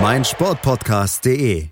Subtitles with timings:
[0.00, 1.68] meinsportpodcast.de.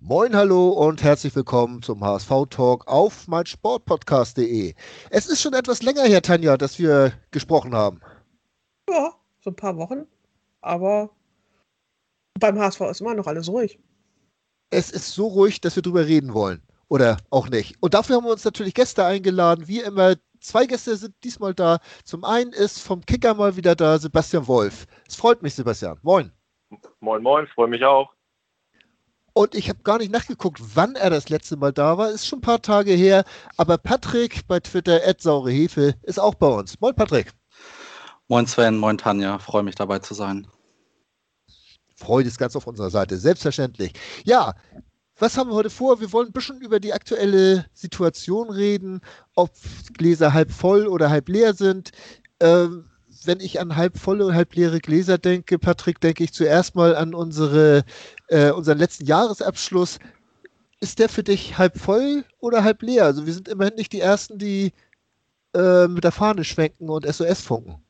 [0.00, 4.74] Moin, hallo und herzlich willkommen zum HSV-Talk auf meinsportpodcast.de.
[5.10, 8.00] Es ist schon etwas länger her, Tanja, dass wir gesprochen haben.
[8.88, 10.06] Ja, so ein paar Wochen.
[10.62, 11.10] Aber
[12.40, 13.78] beim HSV ist immer noch alles ruhig.
[14.70, 16.62] Es ist so ruhig, dass wir drüber reden wollen.
[16.88, 17.76] Oder auch nicht.
[17.80, 19.68] Und dafür haben wir uns natürlich Gäste eingeladen.
[19.68, 21.78] Wie immer, zwei Gäste sind diesmal da.
[22.04, 24.86] Zum einen ist vom Kicker mal wieder da Sebastian Wolf.
[25.08, 25.98] Es freut mich, Sebastian.
[26.02, 26.32] Moin.
[27.00, 28.10] Moin, moin, freue mich auch.
[29.34, 32.10] Und ich habe gar nicht nachgeguckt, wann er das letzte Mal da war.
[32.10, 33.24] Ist schon ein paar Tage her.
[33.56, 36.78] Aber Patrick bei Twitter, @saurehefe, ist auch bei uns.
[36.80, 37.32] Moin, Patrick.
[38.28, 38.76] Moin, Sven.
[38.76, 39.38] Moin, Tanja.
[39.38, 40.46] Freue mich dabei zu sein.
[41.96, 43.92] Freude ist ganz auf unserer Seite, selbstverständlich.
[44.24, 44.54] Ja,
[45.18, 46.00] was haben wir heute vor?
[46.00, 49.00] Wir wollen ein bisschen über die aktuelle Situation reden,
[49.34, 49.50] ob
[49.94, 51.92] Gläser halb voll oder halb leer sind.
[52.40, 52.86] Ähm,
[53.24, 56.96] wenn ich an halb volle und halb leere Gläser denke, Patrick, denke ich zuerst mal
[56.96, 57.84] an unsere,
[58.28, 59.98] äh, unseren letzten Jahresabschluss.
[60.80, 63.04] Ist der für dich halb voll oder halb leer?
[63.04, 64.72] Also wir sind immerhin nicht die Ersten, die
[65.54, 67.80] äh, mit der Fahne schwenken und SOS funken.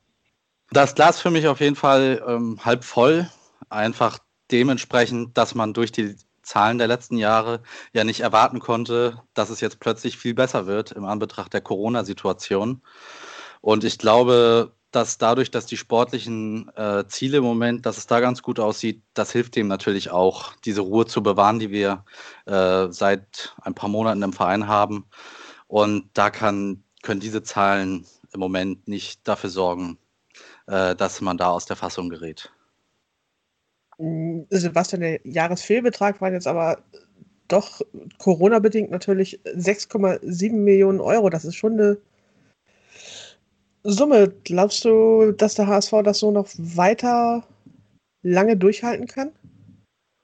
[0.71, 3.27] Das Glas für mich auf jeden Fall ähm, halb voll.
[3.69, 4.19] Einfach
[4.51, 7.61] dementsprechend, dass man durch die Zahlen der letzten Jahre
[7.93, 12.81] ja nicht erwarten konnte, dass es jetzt plötzlich viel besser wird im Anbetracht der Corona-Situation.
[13.61, 18.19] Und ich glaube, dass dadurch, dass die sportlichen äh, Ziele im Moment, dass es da
[18.19, 22.05] ganz gut aussieht, das hilft dem natürlich auch, diese Ruhe zu bewahren, die wir
[22.45, 25.05] äh, seit ein paar Monaten im Verein haben.
[25.67, 29.97] Und da kann, können diese Zahlen im Moment nicht dafür sorgen,
[30.67, 32.51] äh, dass man da aus der Fassung gerät.
[33.97, 36.79] Sebastian, der Jahresfehlbetrag waren jetzt aber
[37.47, 37.81] doch
[38.17, 41.29] Corona-bedingt natürlich 6,7 Millionen Euro.
[41.29, 41.97] Das ist schon eine
[43.83, 44.33] Summe.
[44.43, 47.43] Glaubst du, dass der HSV das so noch weiter
[48.23, 49.31] lange durchhalten kann?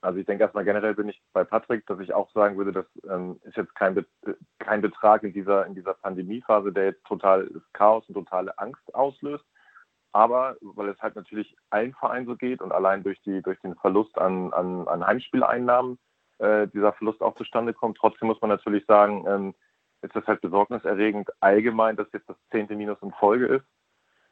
[0.02, 2.86] Also ich denke erstmal generell bin ich bei Patrick, dass ich auch sagen würde, das
[3.10, 4.06] ähm, ist jetzt kein, Be
[4.58, 9.44] kein Betrag in dieser, in dieser Pandemiephase, der jetzt total Chaos und totale Angst auslöst.
[10.12, 13.76] Aber weil es halt natürlich allen Vereinen so geht und allein durch, die, durch den
[13.76, 15.98] Verlust an, an, an Heimspieleinnahmen
[16.38, 19.54] äh, dieser Verlust auch zustande kommt, trotzdem muss man natürlich sagen, ähm,
[20.02, 23.66] ist das halt besorgniserregend allgemein, dass jetzt das zehnte Minus in Folge ist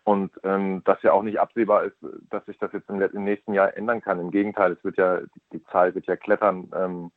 [0.04, 1.96] und ähm, dass ja auch nicht absehbar ist,
[2.30, 4.20] dass sich das jetzt im, im, nächsten Jahr ändern kann.
[4.20, 5.20] Im Gegenteil, es wird ja,
[5.52, 7.12] die, Zahl wird ja klettern, ähm,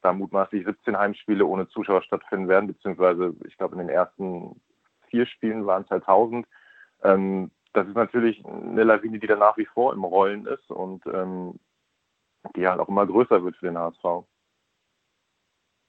[0.00, 4.60] da mutmaßlich 17 Heimspiele ohne Zuschauer stattfinden werden, beziehungsweise ich glaube in den ersten
[5.08, 6.46] vier Spielen waren es halt 1000.
[7.02, 11.04] Ähm, das ist natürlich eine Lawine, die da nach wie vor im Rollen ist und
[11.06, 11.58] ähm,
[12.56, 14.24] die halt auch immer größer wird für den HSV.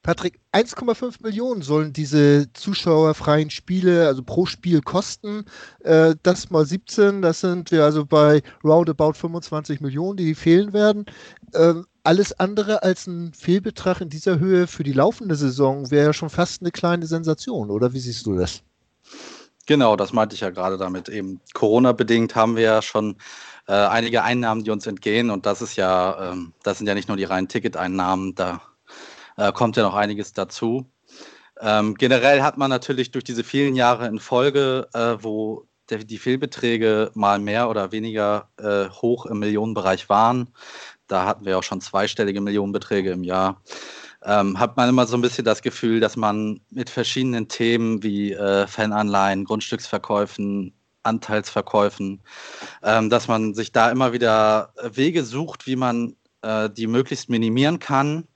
[0.06, 5.46] Patrick, 1,5 Millionen sollen diese zuschauerfreien Spiele, also pro Spiel kosten.
[5.80, 11.06] Äh, das mal 17, das sind wir also bei roundabout 25 Millionen, die fehlen werden.
[11.56, 16.30] Ähm, alles andere als ein Fehlbetrag in dieser Höhe für die laufende Saison wäre schon
[16.30, 18.64] fast eine kleine Sensation, oder wie siehst du das?
[19.66, 21.10] Genau, das meinte ich ja gerade damit.
[21.10, 23.18] Eben Corona-bedingt haben wir ja schon
[23.68, 25.30] äh, einige Einnahmen, die uns entgehen.
[25.32, 28.62] Und das ist ja, ähm, das sind ja nicht nur die reinen Ticketeinnahmen, da
[29.38, 30.86] äh, kommt ja noch einiges dazu.
[31.62, 36.18] Ähm, generell hat man natürlich durch diese vielen Jahre in Folge, äh, wo der, die
[36.18, 40.50] Fehlbeträge mal mehr oder weniger äh, hoch im Millionenbereich waren,
[41.08, 43.62] da hatten wir auch schon zweistellige Millionenbeträge im Jahr
[44.26, 48.34] ähm, hat man immer so ein bisschen das Gefühl, dass man mit verschiedenen Themen wie
[48.34, 52.22] äh, Fananleihen, Grundstücksverkäufen, Anteilsverkäufen,
[52.84, 57.80] ähm, dass man sich da immer wieder Wege sucht, wie man äh, die möglichst minimieren
[57.80, 58.28] kann.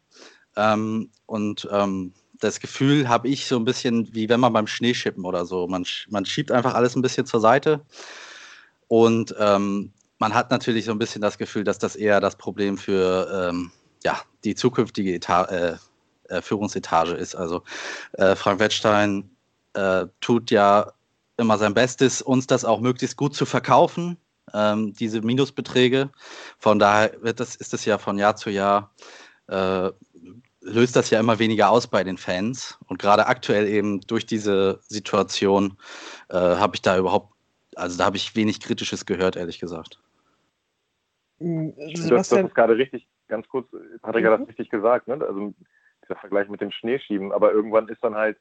[0.56, 5.26] Ähm, und ähm, das Gefühl habe ich so ein bisschen wie wenn man beim Schneeschippen
[5.26, 5.68] oder so.
[5.68, 7.82] Man, man schiebt einfach alles ein bisschen zur Seite.
[8.88, 12.78] Und ähm, man hat natürlich so ein bisschen das Gefühl, dass das eher das Problem
[12.78, 13.72] für ähm,
[14.04, 15.78] ja, die zukünftige Eta äh,
[16.30, 17.36] äh, Führungsetage ist.
[17.36, 17.64] Also
[18.14, 19.30] äh, Frank Wettstein
[19.74, 20.94] äh, tut ja
[21.38, 24.18] immer sein Bestes, uns das auch möglichst gut zu verkaufen,
[24.54, 26.10] ähm, diese Minusbeträge.
[26.58, 28.94] Von daher wird das, ist es ja von Jahr zu Jahr,
[29.48, 29.90] äh,
[30.62, 32.78] löst das ja immer weniger aus bei den Fans.
[32.88, 35.78] Und gerade aktuell eben durch diese Situation
[36.30, 37.34] äh, habe ich da überhaupt,
[37.76, 40.00] also da habe ich wenig Kritisches gehört, ehrlich gesagt.
[41.40, 41.74] Hm,
[42.10, 43.70] das, das ist gerade richtig, ganz kurz,
[44.02, 44.46] Patrick hat das mhm.
[44.46, 45.14] richtig gesagt, ne?
[45.14, 45.54] also
[46.04, 48.38] dieser Vergleich mit dem Schneeschieben, aber irgendwann ist dann halt,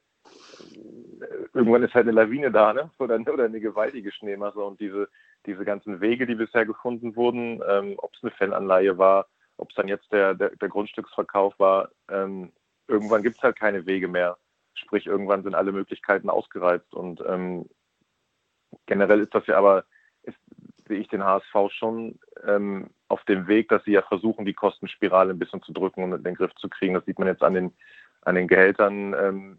[1.53, 2.91] irgendwann ist halt eine Lawine da, ne?
[2.99, 5.07] oder, oder eine gewaltige Schneemasse und diese,
[5.45, 9.27] diese ganzen Wege, die bisher gefunden wurden, ähm, ob es eine Fananleihe war,
[9.57, 12.51] ob es dann jetzt der, der, der Grundstücksverkauf war, ähm,
[12.87, 14.37] irgendwann gibt es halt keine Wege mehr.
[14.73, 16.93] Sprich, irgendwann sind alle Möglichkeiten ausgereizt.
[16.93, 17.69] Und ähm,
[18.85, 19.85] generell ist das ja aber,
[20.89, 25.31] sehe ich den HSV schon ähm, auf dem Weg, dass sie ja versuchen, die Kostenspirale
[25.31, 26.95] ein bisschen zu drücken und in den Griff zu kriegen.
[26.95, 27.73] Das sieht man jetzt an den,
[28.23, 29.57] an den Gehältern, ähm,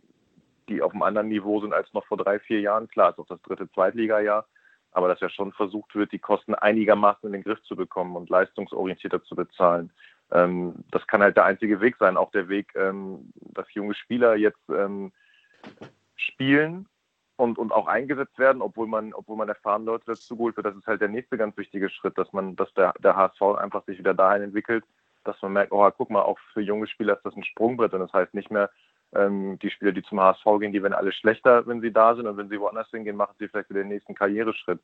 [0.68, 2.88] die auf einem anderen Niveau sind als noch vor drei, vier Jahren.
[2.88, 4.46] Klar, ist auch das dritte Zweitliga-Jahr,
[4.92, 8.28] aber dass ja schon versucht wird, die Kosten einigermaßen in den Griff zu bekommen und
[8.28, 9.90] leistungsorientierter zu bezahlen.
[10.32, 14.36] Ähm, das kann halt der einzige Weg sein, auch der Weg, ähm, dass junge Spieler
[14.36, 15.12] jetzt ähm,
[16.16, 16.86] spielen
[17.40, 20.66] und, und auch eingesetzt werden, obwohl man, obwohl man erfahren Leute dazu geholt wird.
[20.66, 23.84] Das ist halt der nächste ganz wichtige Schritt, dass man, dass der, der HSV einfach
[23.86, 24.84] sich wieder dahin entwickelt,
[25.24, 28.00] dass man merkt, oh, guck mal, auch für junge Spieler ist das ein Sprungbrett und
[28.00, 28.70] das heißt nicht mehr,
[29.14, 32.26] ähm, die Spieler, die zum HSV gehen, die werden alle schlechter, wenn sie da sind
[32.26, 34.80] und wenn sie woanders hingehen, machen sie vielleicht wieder den nächsten Karriereschritt.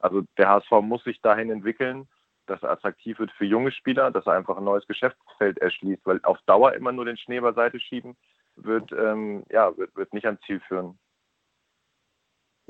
[0.00, 2.08] Also der HSV muss sich dahin entwickeln,
[2.46, 6.20] dass er attraktiv wird für junge Spieler, dass er einfach ein neues Geschäftsfeld erschließt, weil
[6.24, 8.16] auf Dauer immer nur den Schnee beiseite schieben
[8.56, 10.98] wird, ähm, ja, wird, wird nicht ans Ziel führen.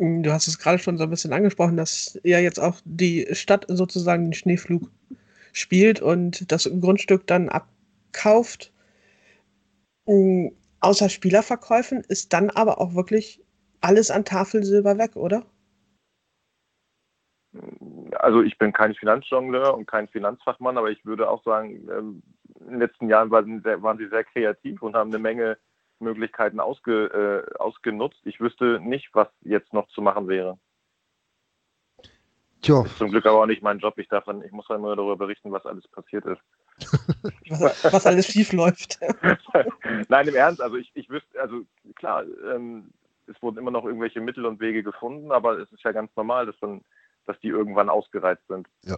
[0.02, 3.66] Du hast es gerade schon so ein bisschen angesprochen, dass ja jetzt auch die Stadt
[3.68, 4.90] sozusagen den Schneeflug
[5.52, 8.72] spielt und das Grundstück dann abkauft.
[10.80, 13.44] Außer Spielerverkäufen ist dann aber auch wirklich
[13.82, 15.44] alles an Tafelsilber weg, oder?
[18.14, 22.22] Also ich bin kein Finanzjongleur und kein Finanzfachmann, aber ich würde auch sagen, ähm,
[22.60, 25.58] in den letzten Jahren waren sie sehr kreativ und haben eine Menge
[26.00, 28.20] Möglichkeiten ausge, äh, ausgenutzt.
[28.24, 30.58] Ich wüsste nicht, was jetzt noch zu machen wäre.
[32.62, 32.84] Tja.
[32.84, 33.98] Ist zum Glück aber auch nicht mein Job.
[33.98, 36.40] Ich darf dann, ich muss dann nur darüber berichten, was alles passiert ist.
[37.50, 38.98] was, was, alles schief läuft.
[40.08, 41.62] Nein, im Ernst, also ich, ich wüsste, also
[41.94, 42.90] klar, ähm,
[43.26, 46.46] es wurden immer noch irgendwelche Mittel und Wege gefunden, aber es ist ja ganz normal,
[46.46, 46.82] dass, dann,
[47.26, 48.66] dass die irgendwann ausgereizt sind.
[48.82, 48.96] Ja.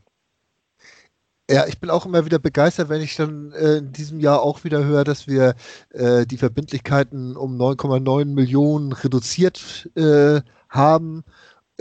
[1.50, 4.64] Ja, ich bin auch immer wieder begeistert, wenn ich dann äh, in diesem Jahr auch
[4.64, 5.54] wieder höre, dass wir
[5.90, 11.24] äh, die Verbindlichkeiten um 9,9 Millionen reduziert äh, haben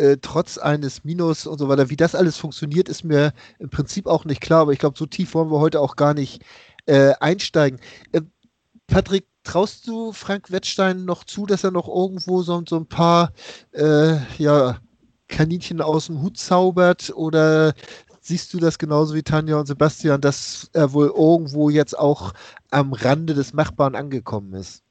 [0.02, 1.90] äh, trotz eines Minus und so weiter.
[1.90, 5.06] Wie das alles funktioniert, ist mir im Prinzip auch nicht klar, aber ich glaube, so
[5.06, 6.42] tief wollen wir heute auch gar nicht
[6.86, 7.80] äh, einsteigen.
[8.12, 8.22] Äh,
[8.88, 13.32] Patrick, traust du Frank Wettstein noch zu, dass er noch irgendwo so, so ein paar
[13.74, 14.80] äh, ja,
[15.28, 17.74] Kaninchen aus dem Hut zaubert oder
[18.22, 22.34] siehst du das genauso wie Tanja und Sebastian, dass er wohl irgendwo jetzt auch
[22.70, 24.84] am Rande des Machbaren angekommen ist?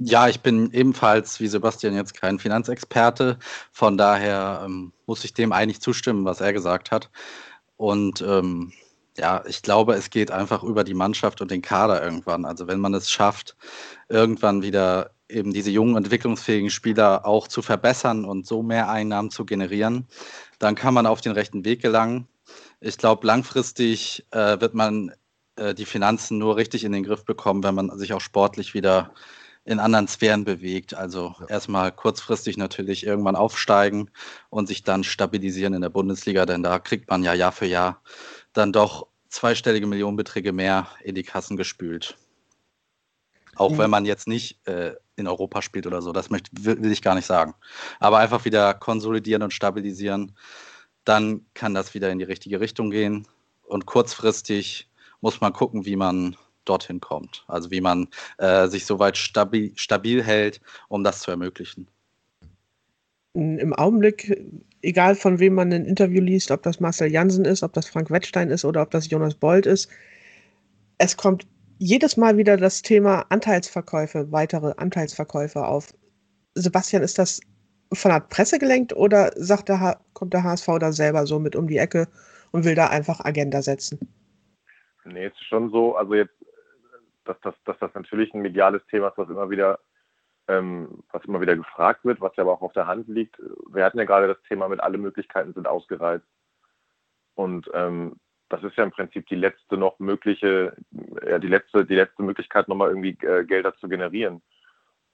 [0.00, 3.38] Ja, ich bin ebenfalls wie Sebastian jetzt kein Finanzexperte.
[3.72, 7.10] Von daher ähm, muss ich dem eigentlich zustimmen, was er gesagt hat.
[7.76, 8.72] Und ähm,
[9.16, 12.44] ja, ich glaube, es geht einfach über die Mannschaft und den Kader irgendwann.
[12.44, 13.56] Also wenn man es schafft,
[14.08, 19.44] irgendwann wieder eben diese jungen, entwicklungsfähigen Spieler auch zu verbessern und so mehr Einnahmen zu
[19.44, 20.06] generieren,
[20.58, 22.26] dann kann man auf den rechten Weg gelangen.
[22.80, 25.12] Ich glaube, langfristig äh, wird man
[25.56, 29.12] äh, die Finanzen nur richtig in den Griff bekommen, wenn man sich auch sportlich wieder
[29.64, 30.94] in anderen Sphären bewegt.
[30.94, 31.46] Also ja.
[31.48, 34.10] erstmal kurzfristig natürlich irgendwann aufsteigen
[34.48, 38.00] und sich dann stabilisieren in der Bundesliga, denn da kriegt man ja Jahr für Jahr
[38.54, 42.16] dann doch zweistellige Millionenbeträge mehr in die Kassen gespült.
[43.56, 43.78] Auch mhm.
[43.78, 47.14] wenn man jetzt nicht äh, in Europa spielt oder so, das möchte, will, ich gar
[47.14, 47.54] nicht sagen.
[48.00, 50.32] Aber einfach wieder konsolidieren und stabilisieren,
[51.04, 53.26] dann kann das wieder in die richtige Richtung gehen.
[53.66, 54.88] Und kurzfristig
[55.20, 57.44] muss man gucken, wie man dorthin kommt.
[57.48, 58.08] Also wie man
[58.38, 61.88] äh, sich soweit stabil, stabil hält, um das zu ermöglichen.
[63.34, 64.36] Im Augenblick,
[64.82, 68.10] egal von wem man ein Interview liest, ob das Marcel Jansen ist, ob das Frank
[68.10, 69.88] Wettstein ist oder ob das Jonas Bold ist,
[70.98, 71.46] es kommt
[71.78, 75.92] jedes Mal wieder das Thema Anteilsverkäufe, weitere Anteilsverkäufe auf.
[76.54, 77.40] Sebastian, ist das
[77.92, 81.68] von der Presse gelenkt oder sagt der kommt der HSV da selber so mit um
[81.68, 82.06] die Ecke
[82.50, 83.98] und will da einfach Agenda setzen?
[85.04, 86.34] Nee, ist schon so, also jetzt
[87.28, 89.78] dass das, dass das natürlich ein mediales Thema ist, was immer wieder,
[90.48, 93.38] ähm, was immer wieder gefragt wird, was ja aber auch auf der Hand liegt.
[93.70, 96.26] Wir hatten ja gerade das Thema mit alle Möglichkeiten sind ausgereizt.
[97.34, 98.16] Und ähm,
[98.48, 100.76] das ist ja im Prinzip die letzte noch mögliche,
[101.26, 104.42] ja, die letzte, die letzte Möglichkeit, nochmal irgendwie äh, Gelder zu generieren.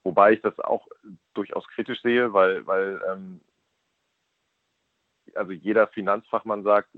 [0.04, 0.86] Wobei ich das auch
[1.32, 3.40] durchaus kritisch sehe, weil, weil ähm,
[5.34, 6.90] also jeder Finanzfachmann sagt,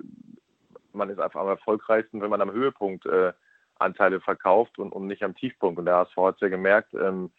[0.92, 3.32] man ist einfach am erfolgreichsten, wenn man am Höhepunkt äh,
[3.78, 5.78] Anteile verkauft und, und nicht am Tiefpunkt.
[5.78, 7.30] Und der HSV hat es ja gemerkt, ähm,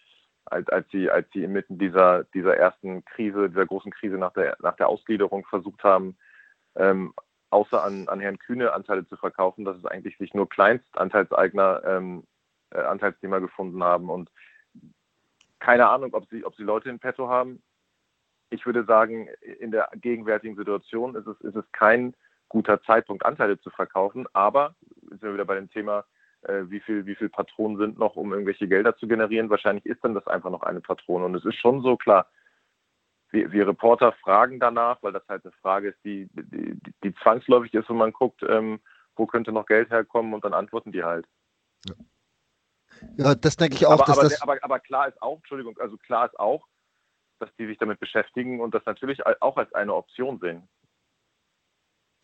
[0.46, 4.56] als, als, sie, als sie inmitten dieser, dieser ersten Krise, dieser großen Krise nach der,
[4.62, 6.18] nach der Ausgliederung versucht haben,
[6.76, 7.14] ähm,
[7.50, 12.24] außer an, an Herrn Kühne Anteile zu verkaufen, dass es eigentlich sich nur Kleinstanteilseigner ähm,
[12.72, 14.10] äh, Anteilsnehmer gefunden haben.
[14.10, 14.30] Und
[15.60, 17.62] keine Ahnung, ob sie, ob sie Leute in petto haben.
[18.50, 19.28] Ich würde sagen,
[19.60, 22.16] in der gegenwärtigen Situation ist es, ist es kein
[22.50, 24.26] guter Zeitpunkt, Anteile zu verkaufen.
[24.34, 24.76] Aber
[25.10, 26.06] sind wir wieder bei dem Thema,
[26.44, 29.50] äh, wie viel, wie viel Patronen sind noch, um irgendwelche Gelder zu generieren.
[29.50, 31.26] Wahrscheinlich ist dann das einfach noch eine Patrone.
[31.26, 32.28] Und es ist schon so klar,
[33.32, 37.74] wir, wir Reporter fragen danach, weil das halt eine Frage ist, die, die, die zwangsläufig
[37.74, 38.80] ist, wenn man guckt, ähm,
[39.16, 41.26] wo könnte noch Geld herkommen und dann antworten die halt.
[41.88, 41.96] Ja.
[43.18, 43.92] Ja, das denke ich auch.
[43.92, 46.66] Aber, aber, aber, aber, klar ist auch, Entschuldigung, also klar ist auch,
[47.40, 50.68] dass die sich damit beschäftigen und das natürlich auch als eine Option sehen.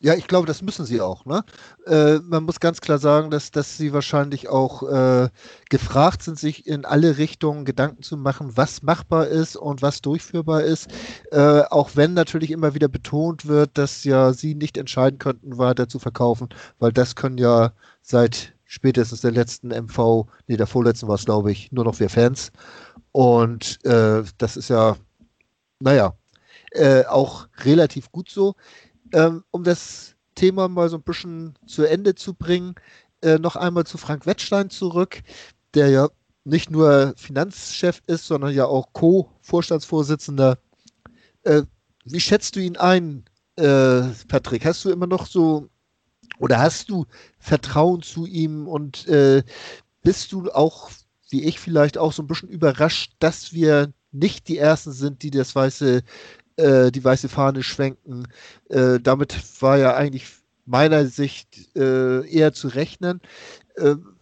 [0.03, 1.24] Ja, ich glaube, das müssen sie auch.
[1.24, 1.45] Ne?
[1.88, 5.29] Äh, man muss ganz klar sagen, dass, dass sie wahrscheinlich auch äh,
[5.69, 10.63] gefragt sind, sich in alle Richtungen Gedanken zu machen, was machbar ist und was durchführbar
[10.63, 10.91] ist.
[11.31, 15.88] Äh, auch wenn natürlich immer wieder betont wird, dass ja sie nicht entscheiden könnten, weiter
[15.88, 21.15] zu verkaufen, weil das können ja seit spätestens der letzten MV, nee, der vorletzten war
[21.15, 22.51] es, glaube ich, nur noch wir Fans.
[23.13, 24.98] Und äh, das ist ja,
[25.79, 26.13] naja,
[26.72, 28.55] äh, auch relativ gut so.
[29.13, 32.75] Ähm, um das Thema mal so ein bisschen zu Ende zu bringen,
[33.22, 35.22] äh, noch einmal zu Frank Wettstein zurück,
[35.74, 36.10] der ja
[36.43, 40.58] nicht nur Finanzchef ist, sondern ja auch Co-Vorstandsvorsitzender.
[41.43, 41.63] Äh,
[42.05, 43.24] wie schätzt du ihn ein,
[43.55, 44.65] äh, Patrick?
[44.65, 45.70] Hast du immer noch so
[46.39, 47.05] oder hast du
[47.39, 49.43] Vertrauen zu ihm und äh,
[50.01, 50.91] bist du auch,
[51.29, 55.32] wie ich vielleicht auch so ein bisschen überrascht, dass wir nicht die Ersten sind, die
[55.32, 56.03] das weiße,
[56.57, 58.27] äh, die weiße Fahne schwenken.
[58.69, 60.27] Äh, damit war ja eigentlich
[60.65, 63.22] meiner Sicht äh, eher zu rechnen.
[63.77, 64.15] Ähm,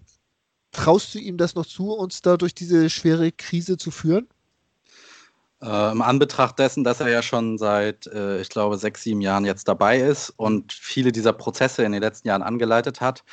[0.71, 4.27] traust du ihm das noch zu, uns da durch diese schwere Krise zu führen?
[5.61, 9.45] Äh, Im Anbetracht dessen, dass er ja schon seit, äh, ich glaube, sechs, sieben Jahren
[9.45, 13.23] jetzt dabei ist und viele dieser Prozesse in den letzten Jahren angeleitet hat,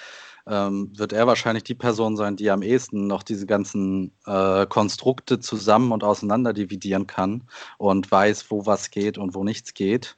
[0.48, 5.40] ähm, wird er wahrscheinlich die Person sein, die am ehesten noch diese ganzen äh, Konstrukte
[5.40, 7.44] zusammen und auseinander dividieren kann
[7.76, 10.16] und weiß, wo was geht und wo nichts geht.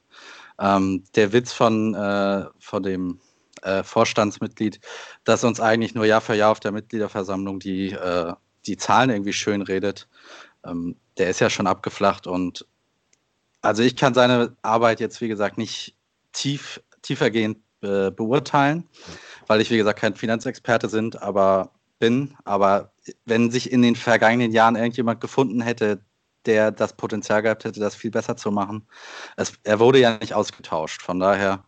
[0.59, 3.19] Ähm, der Witz von, äh, von dem
[3.61, 4.79] äh, Vorstandsmitglied,
[5.23, 8.33] dass uns eigentlich nur Jahr für Jahr auf der Mitgliederversammlung die, äh,
[8.65, 10.07] die Zahlen irgendwie schön redet,
[10.65, 12.65] ähm, der ist ja schon abgeflacht und
[13.61, 15.95] also ich kann seine Arbeit jetzt, wie gesagt, nicht
[16.33, 18.87] tief, tiefergehend äh, beurteilen,
[19.47, 22.35] weil ich, wie gesagt, kein Finanzexperte sind, aber bin.
[22.43, 22.91] Aber
[23.25, 26.01] wenn sich in den vergangenen Jahren irgendjemand gefunden hätte,
[26.45, 28.87] der das Potenzial gehabt hätte, das viel besser zu machen,
[29.37, 31.01] es, er wurde ja nicht ausgetauscht.
[31.01, 31.63] Von daher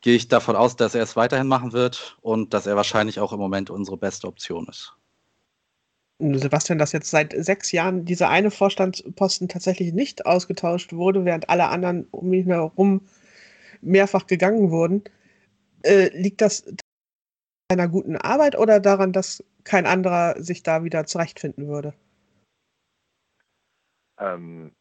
[0.00, 3.32] gehe ich davon aus, dass er es weiterhin machen wird und dass er wahrscheinlich auch
[3.32, 4.94] im Moment unsere beste Option ist.
[6.18, 11.68] Sebastian, dass jetzt seit sechs Jahren dieser eine Vorstandsposten tatsächlich nicht ausgetauscht wurde, während alle
[11.68, 13.02] anderen um ihn herum
[13.82, 15.04] mehrfach gegangen wurden.
[15.82, 16.64] Äh, liegt das
[17.70, 21.94] einer guten Arbeit oder daran, dass kein anderer sich da wieder zurechtfinden würde?
[24.18, 24.72] Ähm,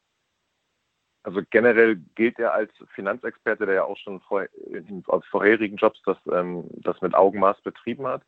[1.24, 6.00] also generell gilt er als Finanzexperte, der ja auch schon vor, in, aus vorherigen Jobs
[6.06, 8.24] das, ähm, das mit Augenmaß betrieben hat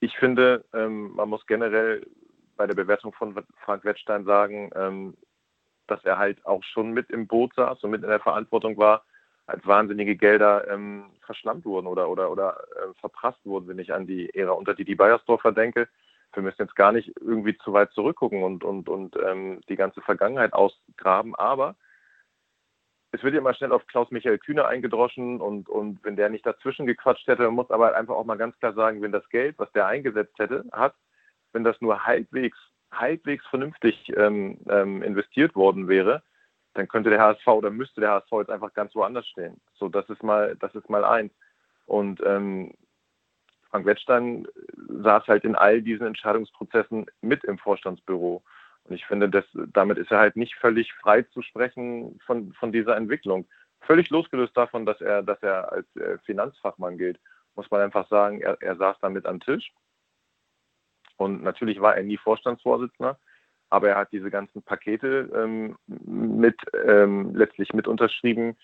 [0.00, 2.06] ich finde, ähm, man muss generell
[2.56, 5.16] bei der Bewertung von Frank Wettstein sagen, ähm,
[5.86, 9.04] dass er halt auch schon mit im Boot saß und mit in der Verantwortung war,
[9.46, 14.06] als wahnsinnige Gelder ähm, verschlammt wurden oder, oder, oder äh, verprasst wurden, wenn ich an
[14.06, 15.88] die Ära unter die Bayersdorfer denke.
[16.32, 20.02] Wir müssen jetzt gar nicht irgendwie zu weit zurückgucken und, und, und ähm, die ganze
[20.02, 21.76] Vergangenheit ausgraben, aber
[23.12, 26.86] es wird ja immer schnell auf Klaus-Michael Kühne eingedroschen und, und wenn der nicht dazwischen
[26.86, 29.86] gequatscht hätte, muss aber einfach auch mal ganz klar sagen, wenn das Geld, was der
[29.86, 30.94] eingesetzt hätte, hat,
[31.52, 32.58] wenn das nur halbwegs,
[32.92, 36.22] halbwegs vernünftig ähm, ähm, investiert worden wäre,
[36.76, 39.60] dann könnte der HSV oder müsste der HSV jetzt einfach ganz woanders stehen.
[39.74, 41.32] So, das ist mal, das ist mal eins.
[41.86, 42.74] Und ähm,
[43.70, 44.46] Frank Wettstein
[44.88, 48.42] saß halt in all diesen Entscheidungsprozessen mit im Vorstandsbüro.
[48.84, 52.72] Und ich finde, das, damit ist er halt nicht völlig frei zu sprechen von, von
[52.72, 53.46] dieser Entwicklung.
[53.80, 57.18] Völlig losgelöst davon, dass er, dass er als äh, Finanzfachmann gilt,
[57.54, 59.72] muss man einfach sagen, er, er saß damit am Tisch.
[61.16, 63.18] Und natürlich war er nie Vorstandsvorsitzender,
[63.70, 66.56] aber er hat diese ganzen Pakete ähm, mit
[66.86, 68.56] ähm, letztlich mit unterschrieben,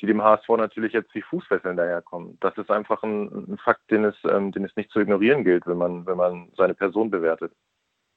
[0.00, 2.36] die dem HSV natürlich jetzt wie Fußfesseln daherkommen.
[2.40, 5.66] Das ist einfach ein, ein Fakt, den es, ähm, den es nicht zu ignorieren gilt,
[5.66, 7.52] wenn man, wenn man seine Person bewertet,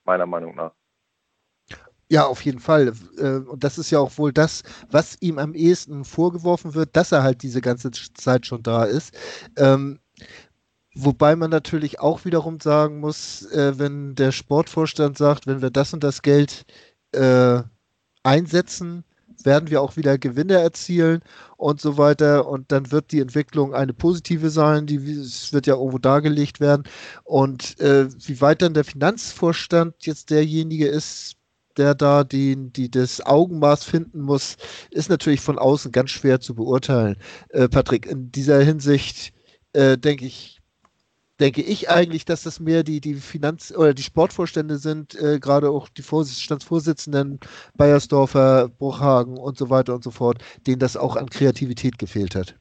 [0.06, 0.74] meiner Meinung nach.
[2.12, 2.92] Ja, auf jeden Fall.
[3.18, 7.14] Äh, und das ist ja auch wohl das, was ihm am ehesten vorgeworfen wird, dass
[7.14, 9.16] er halt diese ganze Zeit schon da ist.
[9.58, 10.00] Ähm,
[10.96, 15.94] wobei man natürlich auch wiederum sagen muss, äh, wenn der Sportvorstand sagt, wenn wir das
[15.94, 16.66] und das Geld
[17.14, 17.62] äh,
[18.24, 19.04] einsetzen,
[19.46, 21.22] werden wir auch wieder Gewinne erzielen
[21.58, 22.48] und so weiter.
[22.48, 26.84] Und dann wird die Entwicklung eine positive sein, die wird ja irgendwo dargelegt werden.
[27.24, 31.36] Und äh, wie weit dann der Finanzvorstand jetzt derjenige ist,
[31.78, 34.58] der da die, die das Augenmaß finden muss,
[34.92, 37.16] ist natürlich von außen ganz schwer zu beurteilen.
[37.50, 39.34] Äh, Patrick, in dieser Hinsicht
[39.74, 40.61] äh, denke ich,
[41.42, 45.72] denke ich eigentlich, dass das mehr die, die Finanz- oder die Sportvorstände sind, äh, gerade
[45.72, 47.40] auch die Vorstandsvorsitzenden
[47.76, 52.56] Bayersdorfer, Bruchhagen und so weiter und so fort, denen das auch an Kreativität gefehlt hat.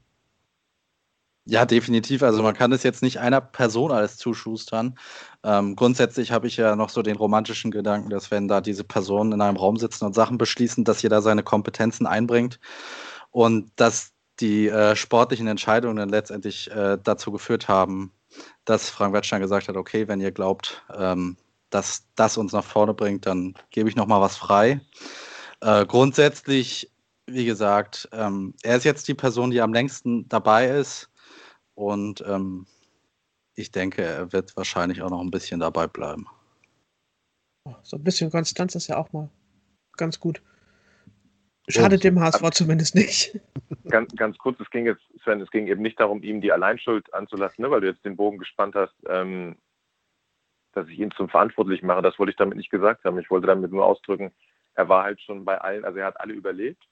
[1.46, 2.22] Ja, definitiv.
[2.22, 4.96] Also man kann es jetzt nicht einer Person alles zuschustern.
[5.42, 9.32] Ähm, grundsätzlich habe ich ja noch so den romantischen Gedanken, dass wenn da diese Personen
[9.32, 12.60] in einem Raum sitzen und Sachen beschließen, dass jeder seine Kompetenzen einbringt
[13.30, 18.12] und dass die äh, sportlichen Entscheidungen dann letztendlich äh, dazu geführt haben,
[18.64, 21.36] dass Frank Wettstein gesagt hat, okay, wenn ihr glaubt, ähm,
[21.70, 24.80] dass das uns nach vorne bringt, dann gebe ich noch mal was frei.
[25.60, 26.90] Äh, grundsätzlich,
[27.26, 31.10] wie gesagt, ähm, er ist jetzt die Person, die am längsten dabei ist
[31.74, 32.66] und ähm,
[33.54, 36.26] ich denke, er wird wahrscheinlich auch noch ein bisschen dabei bleiben.
[37.82, 39.28] So ein bisschen Konstanz ist ja auch mal
[39.96, 40.42] ganz gut.
[41.68, 43.38] Schadet dem HSV zumindest nicht.
[43.88, 47.12] Ganz, ganz kurz, es ging jetzt, Sven, es ging eben nicht darum, ihm die Alleinschuld
[47.12, 49.56] anzulassen, ne, weil du jetzt den Bogen gespannt hast, ähm,
[50.72, 52.02] dass ich ihn zum Verantwortlichen mache.
[52.02, 53.18] Das wollte ich damit nicht gesagt haben.
[53.18, 54.30] Ich wollte damit nur ausdrücken,
[54.74, 56.84] er war halt schon bei allen, also er hat alle überlebt.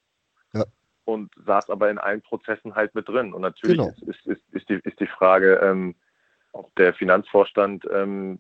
[0.55, 0.65] Ja
[1.09, 3.33] und saß aber in allen Prozessen halt mit drin.
[3.33, 3.91] Und natürlich genau.
[4.07, 5.95] ist, ist, ist, die, ist die Frage, ähm,
[6.53, 8.39] ob der Finanzvorstand ähm,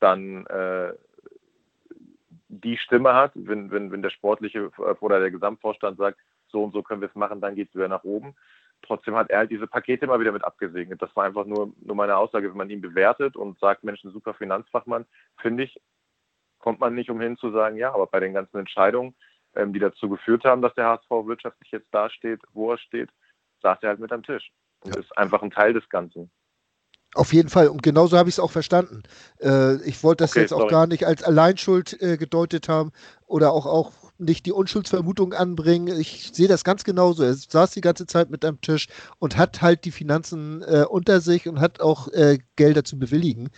[0.00, 0.92] dann äh,
[2.60, 4.70] die Stimme hat, wenn, wenn, wenn der sportliche
[5.00, 6.18] oder der Gesamtvorstand sagt,
[6.48, 8.34] so und so können wir es machen, dann geht es wieder nach oben.
[8.82, 11.00] Trotzdem hat er halt diese Pakete immer wieder mit abgesegnet.
[11.00, 12.50] Das war einfach nur, nur meine Aussage.
[12.50, 15.06] Wenn man ihn bewertet und sagt, Mensch, ein super Finanzfachmann,
[15.38, 15.80] finde ich,
[16.58, 19.14] kommt man nicht umhin zu sagen, ja, aber bei den ganzen Entscheidungen
[19.56, 23.10] ähm, die dazu geführt haben, dass der HSV wirtschaftlich jetzt dasteht, wo er steht,
[23.62, 24.50] saß er halt mit am Tisch.
[24.80, 25.00] Und ja.
[25.00, 26.30] ist einfach ein Teil des Ganzen.
[27.14, 27.68] Auf jeden Fall.
[27.68, 29.02] Und genauso habe ich es auch verstanden.
[29.40, 30.64] Äh, ich wollte das okay, jetzt sorry.
[30.64, 32.90] auch gar nicht als Alleinschuld äh, gedeutet haben
[33.26, 35.98] oder auch, auch nicht die Unschuldsvermutung anbringen.
[36.00, 37.22] Ich sehe das ganz genauso.
[37.24, 41.20] Er saß die ganze Zeit mit am Tisch und hat halt die Finanzen äh, unter
[41.20, 43.50] sich und hat auch äh, Gelder zu bewilligen.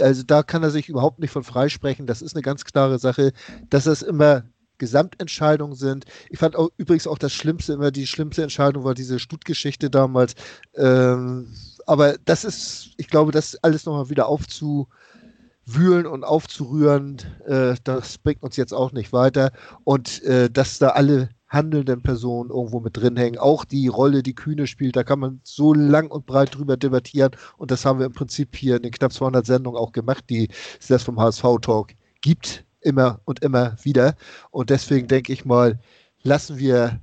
[0.00, 2.06] Also da kann er sich überhaupt nicht von freisprechen.
[2.06, 3.32] Das ist eine ganz klare Sache,
[3.70, 4.44] dass es immer
[4.78, 6.04] Gesamtentscheidungen sind.
[6.30, 10.34] Ich fand auch übrigens auch das Schlimmste, immer die schlimmste Entscheidung war diese Stuttgeschichte damals.
[10.74, 11.48] Ähm,
[11.86, 18.42] aber das ist, ich glaube, das alles nochmal wieder aufzuwühlen und aufzurühren, äh, das bringt
[18.42, 19.52] uns jetzt auch nicht weiter.
[19.84, 24.34] Und äh, dass da alle handelnden Personen irgendwo mit drin hängen, auch die Rolle, die
[24.34, 27.32] Kühne spielt, da kann man so lang und breit drüber debattieren.
[27.56, 30.48] Und das haben wir im Prinzip hier in den knapp 200 Sendungen auch gemacht, die
[30.80, 34.14] es das vom HSV Talk gibt immer und immer wieder.
[34.50, 35.80] Und deswegen denke ich mal,
[36.22, 37.00] lassen wir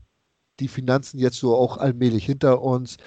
[0.59, 2.97] die Finanzen jetzt so auch allmählich hinter uns,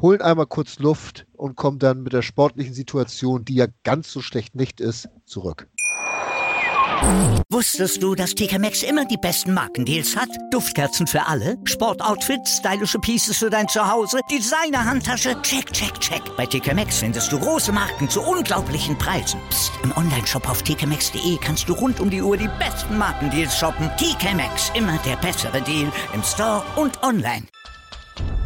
[0.00, 4.20] holen einmal kurz Luft und kommen dann mit der sportlichen Situation, die ja ganz so
[4.20, 5.68] schlecht nicht ist, zurück.
[7.50, 10.28] Wusstest du, dass TK Maxx immer die besten Markendeals hat?
[10.50, 16.22] Duftkerzen für alle, Sportoutfits, stylische Pieces für dein Zuhause, Designer-Handtasche, check, check, check.
[16.36, 19.40] Bei TK Maxx findest du große Marken zu unglaublichen Preisen.
[19.50, 19.72] Psst.
[19.84, 23.88] im Onlineshop auf tkmaxx.de kannst du rund um die Uhr die besten Markendeals shoppen.
[23.96, 27.44] TK Maxx, immer der bessere Deal im Store und online.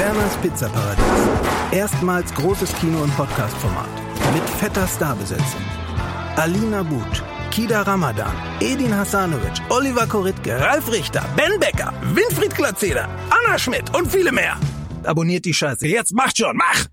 [0.00, 1.04] Werners Pizzaparadies.
[1.72, 3.94] Erstmals großes Kino- und Podcast-Format.
[4.32, 5.60] Mit fetter Starbesetzung.
[6.36, 13.58] Alina But, Kida Ramadan, Edin Hasanovic, Oliver Koritke, Ralf Richter, Ben Becker, Winfried Glatzeder, Anna
[13.58, 14.56] Schmidt und viele mehr.
[15.04, 15.86] Abonniert die Scheiße.
[15.86, 16.86] Jetzt macht schon, mach!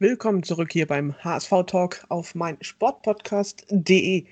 [0.00, 4.26] Willkommen zurück hier beim HSV Talk auf mein Sportpodcast.de.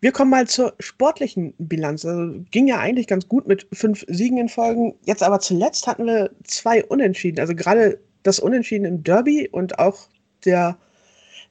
[0.00, 2.04] Wir kommen mal zur sportlichen Bilanz.
[2.04, 4.94] Also, ging ja eigentlich ganz gut mit fünf Siegen in Folgen.
[5.04, 7.40] Jetzt aber zuletzt hatten wir zwei Unentschieden.
[7.40, 10.08] Also gerade das Unentschieden im Derby und auch
[10.44, 10.76] der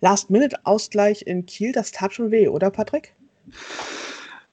[0.01, 3.15] Last-Minute-Ausgleich in Kiel, das tat schon weh, oder Patrick?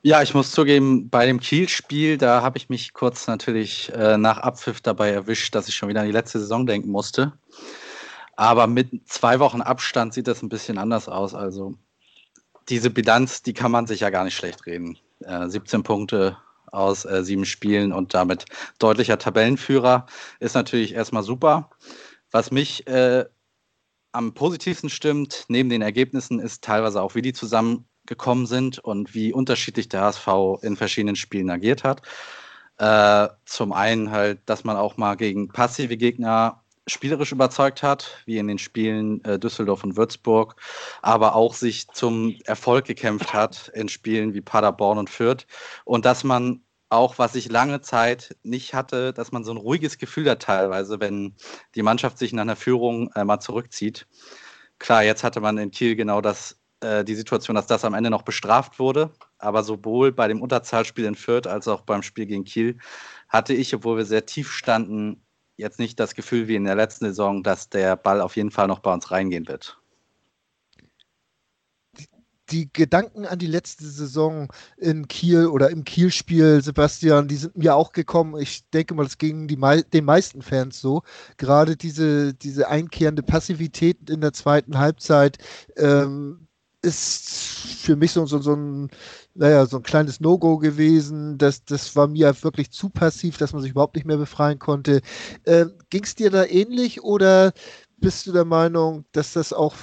[0.02, 4.38] Ja, ich muss zugeben, bei dem Kiel-Spiel, da habe ich mich kurz natürlich äh, nach
[4.38, 7.33] Abpfiff dabei erwischt, dass ich schon wieder an die letzte Saison denken musste.
[8.35, 11.35] Aber mit zwei Wochen Abstand sieht das ein bisschen anders aus.
[11.35, 11.74] Also
[12.72, 14.96] diese Bilanz, die kann man sich ja gar nicht schlecht reden.
[15.20, 16.38] Äh, 17 Punkte
[16.72, 18.46] aus äh, sieben Spielen und damit
[18.78, 20.06] deutlicher Tabellenführer
[20.40, 21.68] ist natürlich erstmal super.
[22.30, 23.26] Was mich äh,
[24.12, 29.35] am positivsten stimmt, neben den Ergebnissen, ist teilweise auch, wie die zusammengekommen sind und wie
[29.35, 30.28] unterschiedlich der HSV
[30.62, 32.00] in verschiedenen Spielen agiert hat.
[32.78, 38.38] Äh, zum einen halt, dass man auch mal gegen passive Gegner spielerisch überzeugt hat, wie
[38.38, 40.56] in den Spielen äh, Düsseldorf und Würzburg,
[41.00, 45.46] aber auch sich zum Erfolg gekämpft hat in Spielen wie Paderborn und Fürth
[45.84, 49.96] und dass man auch, was ich lange Zeit nicht hatte, dass man so ein ruhiges
[49.96, 51.34] Gefühl hat teilweise, wenn
[51.74, 54.06] die Mannschaft sich nach einer Führung äh, mal zurückzieht.
[54.78, 58.10] Klar, jetzt hatte man in Kiel genau das, äh, die Situation, dass das am Ende
[58.10, 62.44] noch bestraft wurde, aber sowohl bei dem Unterzahlspiel in Fürth als auch beim Spiel gegen
[62.44, 62.78] Kiel
[63.28, 65.22] hatte ich, obwohl wir sehr tief standen,
[65.56, 68.68] jetzt nicht das Gefühl wie in der letzten Saison, dass der Ball auf jeden Fall
[68.68, 69.78] noch bei uns reingehen wird.
[72.50, 77.74] Die Gedanken an die letzte Saison in Kiel oder im Kiel-Spiel, Sebastian, die sind mir
[77.74, 78.38] auch gekommen.
[78.38, 79.56] Ich denke mal, das ging die,
[79.92, 81.02] den meisten Fans so.
[81.38, 85.38] Gerade diese, diese einkehrende Passivität in der zweiten Halbzeit
[85.76, 86.46] ähm,
[86.82, 88.90] ist für mich so, so, so ein
[89.34, 91.38] naja, so ein kleines No-Go gewesen.
[91.38, 95.00] Das, das war mir wirklich zu passiv, dass man sich überhaupt nicht mehr befreien konnte.
[95.44, 97.52] Äh, Ging es dir da ähnlich oder
[97.98, 99.74] bist du der Meinung, dass das auch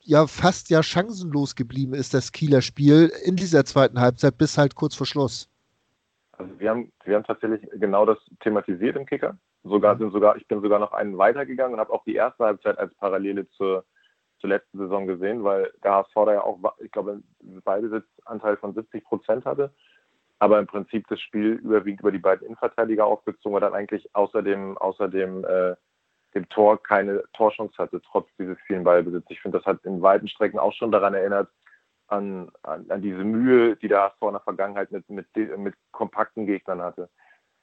[0.00, 4.74] ja fast ja chancenlos geblieben ist, das Kieler Spiel in dieser zweiten Halbzeit bis halt
[4.76, 5.50] kurz vor Schluss?
[6.32, 9.38] Also wir haben, wir haben tatsächlich genau das thematisiert im Kicker.
[9.64, 9.98] Sogar mhm.
[10.00, 12.94] sind sogar, ich bin sogar noch einen weitergegangen und habe auch die erste Halbzeit als
[12.94, 13.84] Parallele zur
[14.40, 18.74] zur letzten Saison gesehen, weil der HSV da ja auch, ich glaube, einen Ballbesitzanteil von
[18.74, 19.72] 70 Prozent hatte,
[20.38, 24.42] aber im Prinzip das Spiel überwiegend über die beiden Innenverteidiger aufgezogen und dann eigentlich außer
[24.42, 25.74] dem, außer dem, äh,
[26.34, 29.30] dem Tor keine Torchance hatte, trotz dieses vielen Ballbesitzes.
[29.30, 31.48] Ich finde, das hat in weiten Strecken auch schon daran erinnert,
[32.08, 36.46] an, an, an diese Mühe, die der HSV in der Vergangenheit mit, mit, mit kompakten
[36.46, 37.08] Gegnern hatte.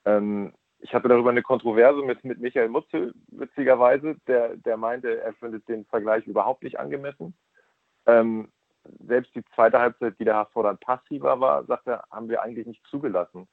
[0.05, 0.53] Ähm,
[0.84, 5.67] ich hatte darüber eine Kontroverse mit, mit Michael Mutzel, witzigerweise, der, der meinte, er findet
[5.69, 7.34] den Vergleich überhaupt nicht angemessen.
[8.06, 8.50] Ähm,
[9.08, 12.67] selbst die zweite Halbzeit, die der HSV dann passiver war, sagt er, haben wir eigentlich
[12.67, 13.48] nicht zugelassen.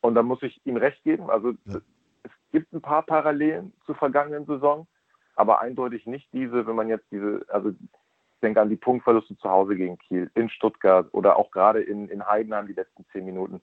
[0.00, 1.30] Und da muss ich ihm recht geben.
[1.30, 1.80] Also ja.
[2.24, 4.88] es gibt ein paar Parallelen zur vergangenen Saison,
[5.36, 9.48] aber eindeutig nicht diese, wenn man jetzt diese, also ich denke an die Punktverluste zu
[9.48, 13.60] Hause gegen Kiel, in Stuttgart oder auch gerade in, in Heidenheim die letzten zehn Minuten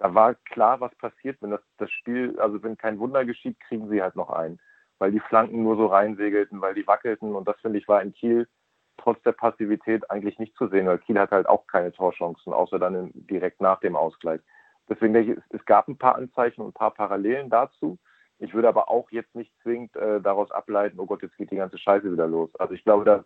[0.00, 3.88] da war klar, was passiert, wenn das, das Spiel, also wenn kein Wunder geschieht, kriegen
[3.90, 4.58] sie halt noch ein,
[4.98, 8.12] weil die Flanken nur so reinsegelten, weil die wackelten und das finde ich war in
[8.12, 8.48] Kiel
[8.96, 12.78] trotz der Passivität eigentlich nicht zu sehen, weil Kiel hat halt auch keine Torchancen, außer
[12.78, 14.40] dann in, direkt nach dem Ausgleich.
[14.88, 17.98] Deswegen denke ich, es, es, gab ein paar Anzeichen und ein paar Parallelen dazu.
[18.38, 21.56] Ich würde aber auch jetzt nicht zwingend äh, daraus ableiten, oh Gott, jetzt geht die
[21.56, 22.50] ganze Scheiße wieder los.
[22.56, 23.24] Also ich glaube, dass,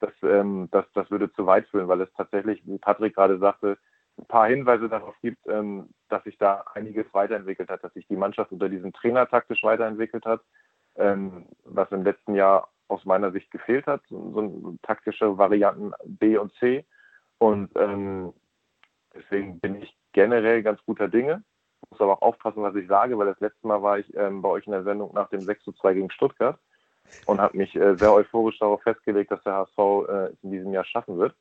[0.00, 3.78] dass, ähm, dass, das würde zu weit führen, weil es tatsächlich, wie Patrick gerade sagte,
[4.18, 8.16] ein paar Hinweise darauf gibt, ähm, dass sich da einiges weiterentwickelt hat, dass sich die
[8.16, 10.40] Mannschaft unter diesem Trainer taktisch weiterentwickelt hat,
[10.96, 16.36] ähm, was im letzten Jahr aus meiner Sicht gefehlt hat, so, so taktische Varianten B
[16.38, 16.86] und C.
[17.38, 18.32] Und ähm,
[19.14, 21.44] deswegen bin ich generell ganz guter Dinge.
[21.90, 24.48] Muss aber auch aufpassen, was ich sage, weil das letzte Mal war ich ähm, bei
[24.48, 26.58] euch in der Sendung nach dem 6 zu 2 gegen Stuttgart
[27.26, 30.84] und habe mich äh, sehr euphorisch darauf festgelegt, dass der HSV äh, in diesem Jahr
[30.84, 31.34] schaffen wird.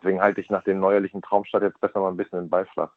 [0.00, 2.92] Deswegen halte ich nach dem neuerlichen Traumstart jetzt besser mal ein bisschen den Ball flach.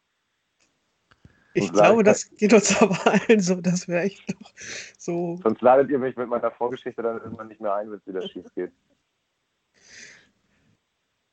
[1.53, 4.51] Ich glaube, das geht uns aber allen so, das wäre echt noch
[4.97, 5.39] so.
[5.43, 8.27] Sonst ladet ihr mich mit meiner Vorgeschichte dann irgendwann nicht mehr ein, wenn es wieder
[8.27, 8.71] schief geht.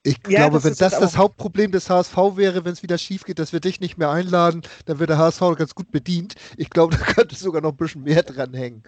[0.03, 3.39] Ich ja, glaube, wenn das das Hauptproblem des HSV wäre, wenn es wieder schief geht,
[3.39, 6.35] dass wir dich nicht mehr einladen, dann wird der HSV ganz gut bedient.
[6.57, 8.83] Ich glaube, da könnte sogar noch ein bisschen mehr dranhängen.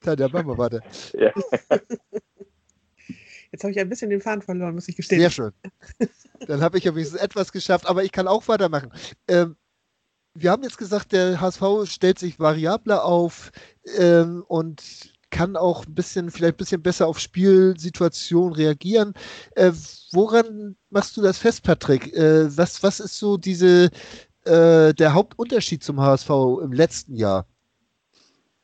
[0.00, 0.80] Tanja, machen wir weiter.
[1.12, 1.32] Ja.
[3.52, 5.20] Jetzt habe ich ein bisschen den Faden verloren, muss ich gestehen.
[5.20, 5.52] Sehr schön.
[6.46, 8.92] Dann habe ich ja wenigstens etwas geschafft, aber ich kann auch weitermachen.
[9.28, 9.56] Ähm,
[10.34, 13.50] wir haben jetzt gesagt, der HSV stellt sich variabler auf
[13.96, 14.82] ähm, und
[15.30, 19.14] kann auch ein bisschen, vielleicht ein bisschen besser auf Spielsituationen reagieren.
[19.54, 19.72] Äh,
[20.12, 22.12] woran machst du das fest, Patrick?
[22.14, 23.90] Äh, was, was ist so diese,
[24.44, 26.30] äh, der Hauptunterschied zum HSV
[26.62, 27.46] im letzten Jahr?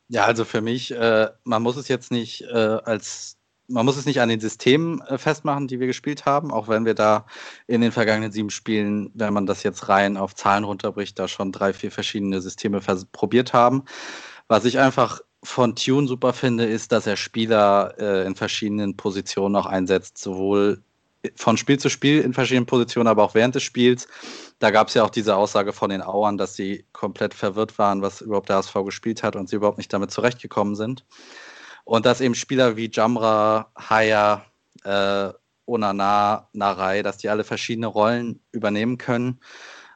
[0.07, 4.05] Ja, also für mich, äh, man muss es jetzt nicht äh, als man muss es
[4.05, 7.25] nicht an den Systemen äh, festmachen, die wir gespielt haben, auch wenn wir da
[7.67, 11.51] in den vergangenen sieben Spielen, wenn man das jetzt rein auf Zahlen runterbricht, da schon
[11.51, 13.83] drei, vier verschiedene Systeme probiert haben.
[14.47, 19.55] Was ich einfach von Tune super finde, ist, dass er Spieler äh, in verschiedenen Positionen
[19.55, 20.81] auch einsetzt, sowohl
[21.35, 24.07] von Spiel zu Spiel in verschiedenen Positionen, aber auch während des Spiels.
[24.59, 28.01] Da gab es ja auch diese Aussage von den Auern, dass sie komplett verwirrt waren,
[28.01, 31.05] was überhaupt der HSV gespielt hat und sie überhaupt nicht damit zurechtgekommen sind.
[31.83, 34.45] Und dass eben Spieler wie Jamra, Haya,
[34.83, 35.31] äh,
[35.65, 39.39] Onana, Narei, dass die alle verschiedene Rollen übernehmen können.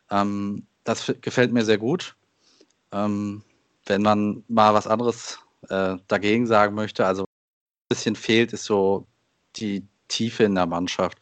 [0.10, 2.16] Ähm, das gefällt mir sehr gut.
[2.92, 3.44] Ähm,
[3.86, 9.08] wenn man mal was anderes äh, dagegen sagen möchte, also ein bisschen fehlt, ist so
[9.56, 11.20] die Tiefe in der Mannschaft.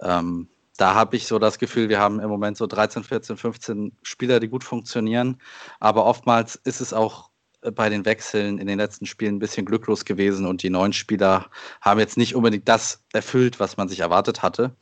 [0.00, 3.92] Ähm, da habe ich so das Gefühl, wir haben im Moment so 13, 14, 15
[4.02, 5.40] Spieler, die gut funktionieren.
[5.78, 7.29] Aber oftmals ist es auch
[7.62, 11.46] bei den Wechseln in den letzten Spielen ein bisschen glücklos gewesen und die neuen Spieler
[11.80, 14.74] haben jetzt nicht unbedingt das erfüllt, was man sich erwartet hatte.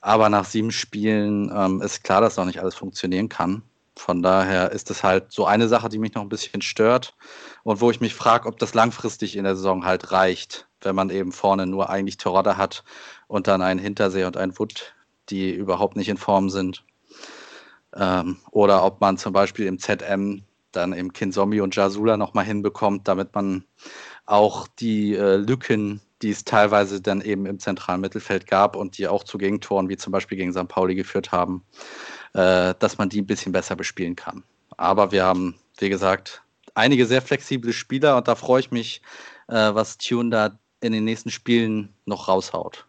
[0.00, 3.62] Aber nach sieben Spielen ähm, ist klar, dass noch nicht alles funktionieren kann.
[3.96, 7.14] Von daher ist es halt so eine Sache, die mich noch ein bisschen stört
[7.62, 11.10] und wo ich mich frage, ob das langfristig in der Saison halt reicht, wenn man
[11.10, 12.84] eben vorne nur eigentlich Terodde hat
[13.28, 14.94] und dann einen Hintersee und einen Wood,
[15.30, 16.84] die überhaupt nicht in Form sind.
[17.94, 20.42] Ähm, oder ob man zum Beispiel im ZM
[20.76, 23.64] dann eben Kinzombie und Jasula nochmal hinbekommt, damit man
[24.26, 29.08] auch die äh, Lücken, die es teilweise dann eben im zentralen Mittelfeld gab und die
[29.08, 30.68] auch zu Gegentoren, wie zum Beispiel gegen St.
[30.68, 31.62] Pauli geführt haben,
[32.34, 34.42] äh, dass man die ein bisschen besser bespielen kann.
[34.76, 36.42] Aber wir haben, wie gesagt,
[36.74, 39.02] einige sehr flexible Spieler und da freue ich mich,
[39.48, 42.86] äh, was Tune da in den nächsten Spielen noch raushaut.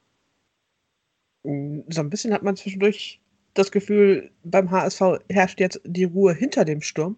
[1.44, 3.22] So ein bisschen hat man zwischendurch
[3.54, 7.18] das Gefühl, beim HSV herrscht jetzt die Ruhe hinter dem Sturm.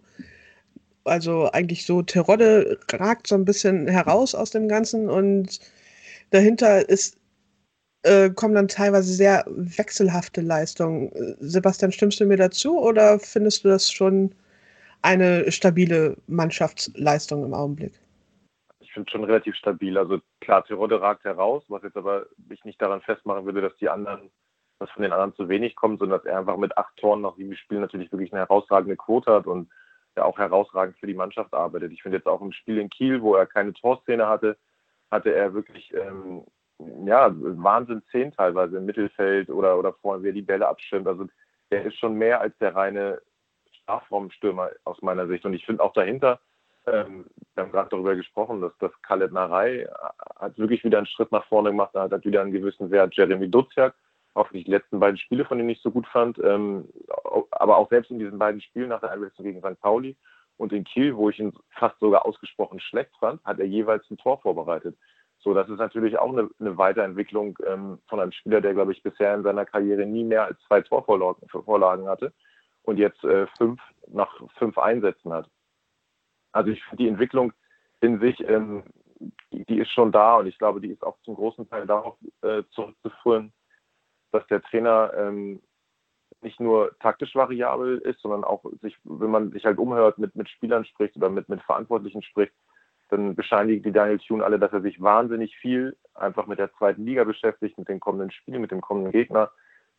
[1.07, 5.59] Also eigentlich so, Terodde ragt so ein bisschen heraus aus dem Ganzen und
[6.31, 7.17] dahinter ist
[8.03, 11.11] äh, kommen dann teilweise sehr wechselhafte Leistungen.
[11.39, 14.33] Sebastian, stimmst du mir dazu oder findest du das schon
[15.01, 17.93] eine stabile Mannschaftsleistung im Augenblick?
[18.79, 19.97] Ich finde es schon relativ stabil.
[19.97, 23.89] Also klar, Tirode ragt heraus, was jetzt aber ich nicht daran festmachen würde, dass die
[23.89, 24.29] anderen,
[24.79, 27.35] dass von den anderen zu wenig kommt, sondern dass er einfach mit acht Toren nach
[27.35, 29.69] sieben Spielen natürlich wirklich eine herausragende Quote hat und
[30.17, 31.91] ja auch herausragend für die Mannschaft arbeitet.
[31.91, 34.57] Ich finde jetzt auch im Spiel in Kiel, wo er keine Torszene hatte,
[35.09, 36.43] hatte er wirklich ähm,
[37.05, 41.07] ja, Wahnsinn 10 teilweise im Mittelfeld oder, oder vorne, wie er die Bälle abschirmt.
[41.07, 41.27] Also
[41.71, 43.21] der ist schon mehr als der reine
[43.71, 45.45] Strafraumstürmer aus meiner Sicht.
[45.45, 46.39] Und ich finde auch dahinter,
[46.85, 49.87] ähm, wir haben gerade darüber gesprochen, dass das Khaled Narei
[50.39, 53.15] hat wirklich wieder einen Schritt nach vorne gemacht, er hat wieder einen gewissen Wert.
[53.15, 53.93] Jeremy Duziak,
[54.37, 56.87] auch die letzten beiden Spiele von denen ich so gut fand, ähm,
[57.51, 59.79] aber auch selbst in diesen beiden Spielen nach der Einwechslung gegen St.
[59.81, 60.15] Pauli
[60.57, 64.17] und in Kiel, wo ich ihn fast sogar ausgesprochen schlecht fand, hat er jeweils ein
[64.17, 64.97] Tor vorbereitet.
[65.39, 69.03] So, das ist natürlich auch eine, eine Weiterentwicklung ähm, von einem Spieler, der, glaube ich,
[69.03, 72.33] bisher in seiner Karriere nie mehr als zwei Torvorlagen hatte
[72.83, 75.47] und jetzt äh, fünf nach fünf Einsätzen hat.
[76.53, 77.53] Also ich finde die Entwicklung
[78.01, 78.83] in sich, ähm,
[79.51, 82.17] die, die, ist schon da und ich glaube, die ist auch zum großen Teil darauf
[82.41, 83.53] äh, zurückzuführen,
[84.31, 85.61] dass der Trainer ähm,
[86.41, 90.49] nicht nur taktisch variabel ist, sondern auch sich, wenn man sich halt umhört, mit, mit
[90.49, 92.53] Spielern spricht oder mit, mit Verantwortlichen spricht,
[93.09, 97.05] dann bescheinigen die Daniel Thune alle, dass er sich wahnsinnig viel einfach mit der zweiten
[97.05, 99.51] Liga beschäftigt, mit den kommenden Spielen, mit dem kommenden Gegner.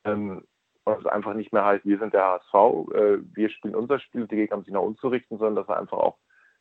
[0.05, 0.45] Ähm,
[0.85, 2.55] und es einfach nicht mehr heißt, wir sind der HSV,
[2.95, 5.69] äh, wir spielen unser Spiel, die Gegner haben sich nach uns zu richten, sondern dass
[5.69, 6.19] er einfach auch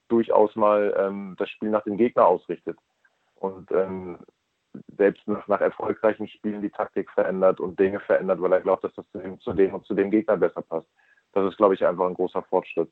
[0.08, 2.78] durchaus mal ähm, das Spiel nach dem Gegner ausrichtet.
[3.36, 4.18] Und ähm,
[4.98, 8.94] selbst nach, nach, erfolgreichen Spielen die Taktik verändert und Dinge verändert, weil er glaubt, dass
[8.96, 10.88] das zu dem, zu dem und zu dem Gegner besser passt.
[11.34, 12.90] Das ist, glaube ich, einfach ein großer Fortschritt.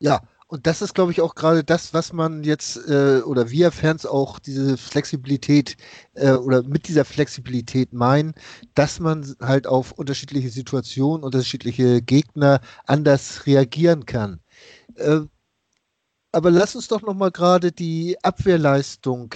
[0.00, 3.70] Ja, und das ist, glaube ich, auch gerade das, was man jetzt äh, oder wir
[3.70, 5.76] Fans auch diese Flexibilität
[6.14, 8.32] äh, oder mit dieser Flexibilität meinen,
[8.74, 14.40] dass man halt auf unterschiedliche Situationen, unterschiedliche Gegner anders reagieren kann.
[14.94, 15.20] Äh,
[16.32, 19.34] aber lass uns doch nochmal gerade die Abwehrleistung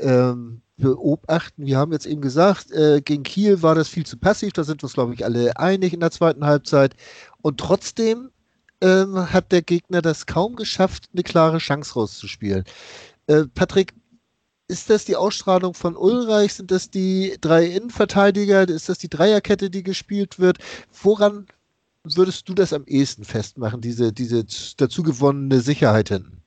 [0.00, 1.66] ähm, beobachten.
[1.66, 4.82] Wir haben jetzt eben gesagt, äh, gegen Kiel war das viel zu passiv, da sind
[4.82, 6.94] wir uns, glaube ich, alle einig in der zweiten Halbzeit.
[7.42, 8.30] Und trotzdem
[8.80, 12.64] ähm, hat der Gegner das kaum geschafft, eine klare Chance rauszuspielen.
[13.26, 13.94] Äh, Patrick,
[14.68, 16.54] ist das die Ausstrahlung von Ulreich?
[16.54, 18.68] Sind das die drei Innenverteidiger?
[18.68, 20.58] Ist das die Dreierkette, die gespielt wird?
[21.02, 21.46] Woran
[22.04, 24.44] würdest du das am ehesten festmachen, diese, diese
[24.76, 26.39] dazu gewonnene Sicherheit hinten?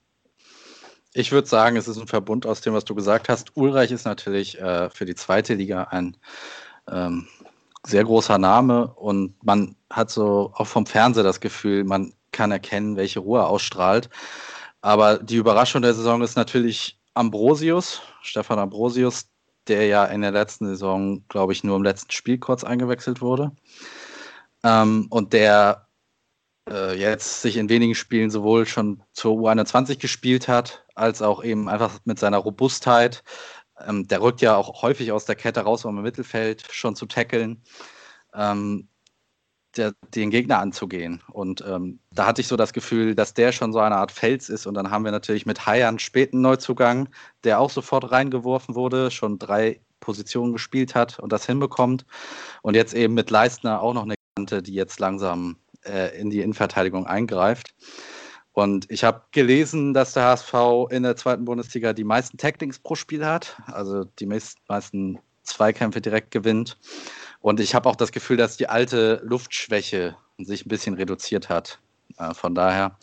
[1.16, 3.56] Ich würde sagen, es ist ein Verbund aus dem, was du gesagt hast.
[3.56, 6.18] Ulreich ist natürlich äh, für die zweite Liga ein
[6.90, 7.28] ähm,
[7.86, 12.96] sehr großer Name und man hat so auch vom Fernseher das Gefühl, man kann erkennen,
[12.96, 14.10] welche Ruhe ausstrahlt.
[14.82, 19.28] Aber die Überraschung der Saison ist natürlich Ambrosius, Stefan Ambrosius,
[19.68, 23.52] der ja in der letzten Saison, glaube ich, nur im letzten Spiel kurz eingewechselt wurde.
[24.64, 25.88] Ähm, und der
[26.70, 31.70] äh, jetzt sich in wenigen Spielen sowohl schon zur U21 gespielt hat, als auch eben
[31.70, 33.24] einfach mit seiner Robustheit.
[33.80, 37.06] Ähm, der rückt ja auch häufig aus der Kette raus, um im Mittelfeld schon zu
[37.06, 37.64] tackeln.
[38.34, 38.88] Ähm,
[39.78, 41.22] der, den Gegner anzugehen.
[41.32, 44.50] Und ähm, da hatte ich so das Gefühl, dass der schon so eine Art Fels
[44.50, 44.68] ist.
[44.68, 47.10] Und dann haben wir natürlich mit einen späten Neuzugang,
[47.44, 52.06] der auch sofort reingeworfen wurde, schon drei Position gespielt hat und das hinbekommt.
[52.62, 56.42] Und jetzt eben mit Leistner auch noch eine Kante, die jetzt langsam äh, in die
[56.42, 57.74] Innenverteidigung eingreift.
[58.54, 60.54] Und ich habe gelesen, dass der HSV
[60.92, 66.32] in der zweiten Bundesliga die meisten Tacklings pro Spiel hat, also die meisten Zweikämpfe direkt
[66.32, 66.78] gewinnt.
[67.42, 71.80] Und ich habe auch das Gefühl, dass die alte Luftschwäche sich ein bisschen reduziert hat.
[72.18, 72.98] Äh, von daher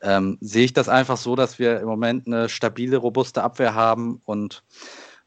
[0.00, 4.20] ähm, sehe ich das einfach so, dass wir im Moment eine stabile, robuste Abwehr haben
[4.24, 4.62] und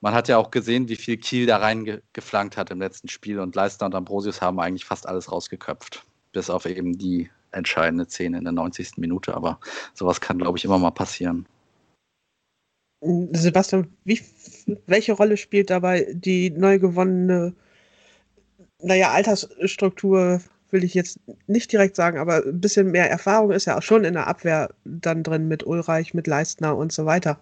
[0.01, 3.55] man hat ja auch gesehen, wie viel Kiel da reingeflankt hat im letzten Spiel und
[3.55, 8.44] Leister und Ambrosius haben eigentlich fast alles rausgeköpft, bis auf eben die entscheidende Szene in
[8.44, 8.98] der 90.
[8.98, 9.34] Minute.
[9.34, 9.60] Aber
[9.94, 11.46] sowas kann, glaube ich, immer mal passieren.
[13.02, 14.22] Sebastian, wie,
[14.88, 17.54] welche Rolle spielt dabei die neu gewonnene,
[18.82, 20.41] naja, Altersstruktur,
[20.72, 24.04] will ich jetzt nicht direkt sagen, aber ein bisschen mehr Erfahrung ist ja auch schon
[24.04, 27.39] in der Abwehr dann drin mit Ulreich, mit Leistner und so weiter.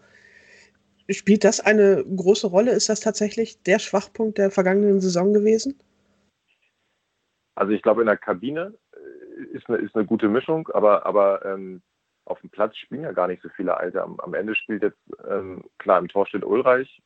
[1.09, 2.71] Spielt das eine große Rolle?
[2.71, 5.75] Ist das tatsächlich der Schwachpunkt der vergangenen Saison gewesen?
[7.55, 8.73] Also ich glaube, in der Kabine
[9.45, 11.81] ist eine, ist eine gute Mischung, aber, aber ähm,
[12.25, 14.01] auf dem Platz spielen ja gar nicht so viele Alte.
[14.01, 17.01] Am, am Ende spielt jetzt, ähm, klar, im Tor steht Ulreich,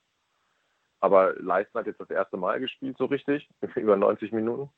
[1.00, 4.69] aber Leisten hat jetzt das erste Mal gespielt, so richtig, über 90 Minuten.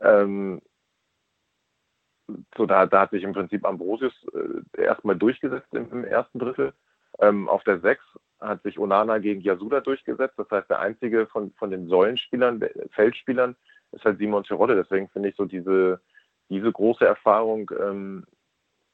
[0.00, 0.60] ähm,
[2.56, 6.72] so, da, da hat sich im Prinzip Ambrosius äh, erstmal durchgesetzt im, im ersten Drittel.
[7.18, 8.02] Ähm, auf der 6
[8.40, 10.38] hat sich Onana gegen Yasuda durchgesetzt.
[10.38, 13.56] Das heißt, der einzige von, von den Säulenspielern, Feldspielern,
[13.92, 14.76] ist halt Simon Terodde.
[14.76, 16.00] Deswegen finde ich so diese,
[16.50, 18.26] diese große Erfahrung ähm,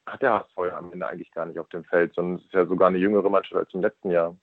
[0.05, 2.53] hat der HSV ja am Ende eigentlich gar nicht auf dem Feld, sondern es ist
[2.53, 4.37] ja sogar eine jüngere Mannschaft als im letzten Jahr.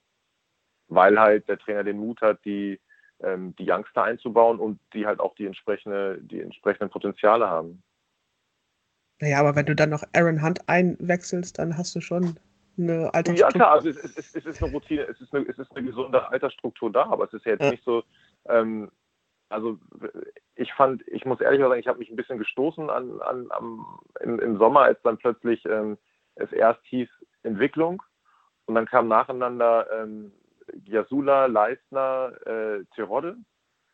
[0.87, 2.79] Weil halt der Trainer den Mut hat, die,
[3.21, 7.81] ähm, die Youngster einzubauen und die halt auch die, entsprechende, die entsprechenden Potenziale haben.
[9.19, 12.37] Naja, aber wenn du dann noch Aaron Hunt einwechselst, dann hast du schon
[12.77, 13.37] eine Altersstruktur.
[13.37, 15.87] Ja, klar, also es, es, es, ist eine Routine, es ist eine, es ist eine
[15.87, 17.71] gesunde Altersstruktur da, aber es ist ja jetzt ja.
[17.71, 18.03] nicht so,
[18.49, 18.91] ähm,
[19.49, 19.77] also
[20.55, 23.99] ich fand, ich muss ehrlich sagen, ich habe mich ein bisschen gestoßen an, an, am,
[24.21, 25.97] im, im Sommer, als dann plötzlich ähm,
[26.35, 27.09] es erst hieß
[27.43, 28.01] Entwicklung
[28.65, 30.31] und dann kam nacheinander ähm,
[30.85, 33.37] Jasula, Leistner, äh, Tirode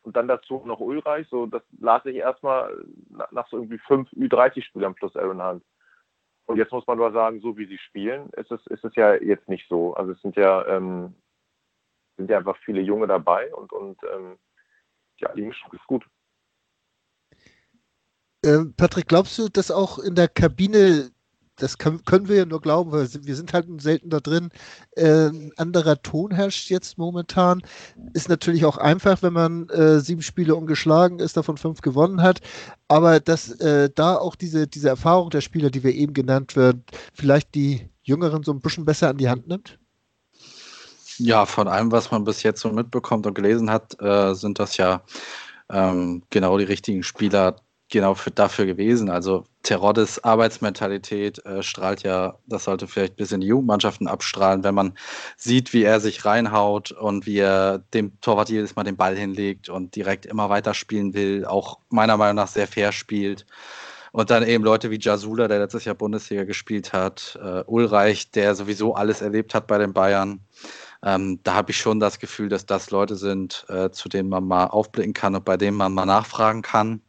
[0.02, 1.28] und dann dazu noch Ulreich.
[1.28, 5.64] So, das las ich erstmal nach, nach so irgendwie fünf Ü30-Spielern plus Aaron Hunt.
[6.46, 9.14] Und jetzt muss man nur sagen, so wie sie spielen, ist es, ist es ja
[9.14, 9.94] jetzt nicht so.
[9.94, 11.14] Also es sind ja, ähm,
[12.16, 14.38] sind ja einfach viele Junge dabei und, und ähm,
[15.22, 16.04] ja, die ist gut.
[18.44, 21.10] Äh, Patrick, glaubst du, dass auch in der Kabine,
[21.56, 24.48] das können wir ja nur glauben, weil wir sind halt selten da drin,
[24.96, 27.62] ein anderer Ton herrscht jetzt momentan.
[28.14, 32.40] Ist natürlich auch einfach, wenn man äh, sieben Spiele ungeschlagen ist, davon fünf gewonnen hat.
[32.88, 36.84] Aber dass äh, da auch diese, diese Erfahrung der Spieler, die wir eben genannt werden,
[37.14, 39.78] vielleicht die Jüngeren so ein bisschen besser an die Hand nimmt?
[41.24, 44.76] Ja, von allem, was man bis jetzt so mitbekommt und gelesen hat, äh, sind das
[44.76, 45.02] ja
[45.70, 47.56] ähm, genau die richtigen Spieler
[47.88, 49.08] genau für, dafür gewesen.
[49.08, 54.74] Also Teroddes Arbeitsmentalität äh, strahlt ja, das sollte vielleicht bis in die Jugendmannschaften abstrahlen, wenn
[54.74, 54.94] man
[55.36, 59.68] sieht, wie er sich reinhaut und wie er dem Torwart jedes Mal den Ball hinlegt
[59.68, 63.46] und direkt immer weiter spielen will, auch meiner Meinung nach sehr fair spielt.
[64.10, 68.56] Und dann eben Leute wie Jasula, der letztes Jahr Bundesliga gespielt hat, äh, Ulreich, der
[68.56, 70.40] sowieso alles erlebt hat bei den Bayern.
[71.04, 74.44] Ähm, da habe ich schon das Gefühl, dass das Leute sind, äh, zu denen man
[74.46, 77.02] mal aufblicken kann und bei denen man mal nachfragen kann.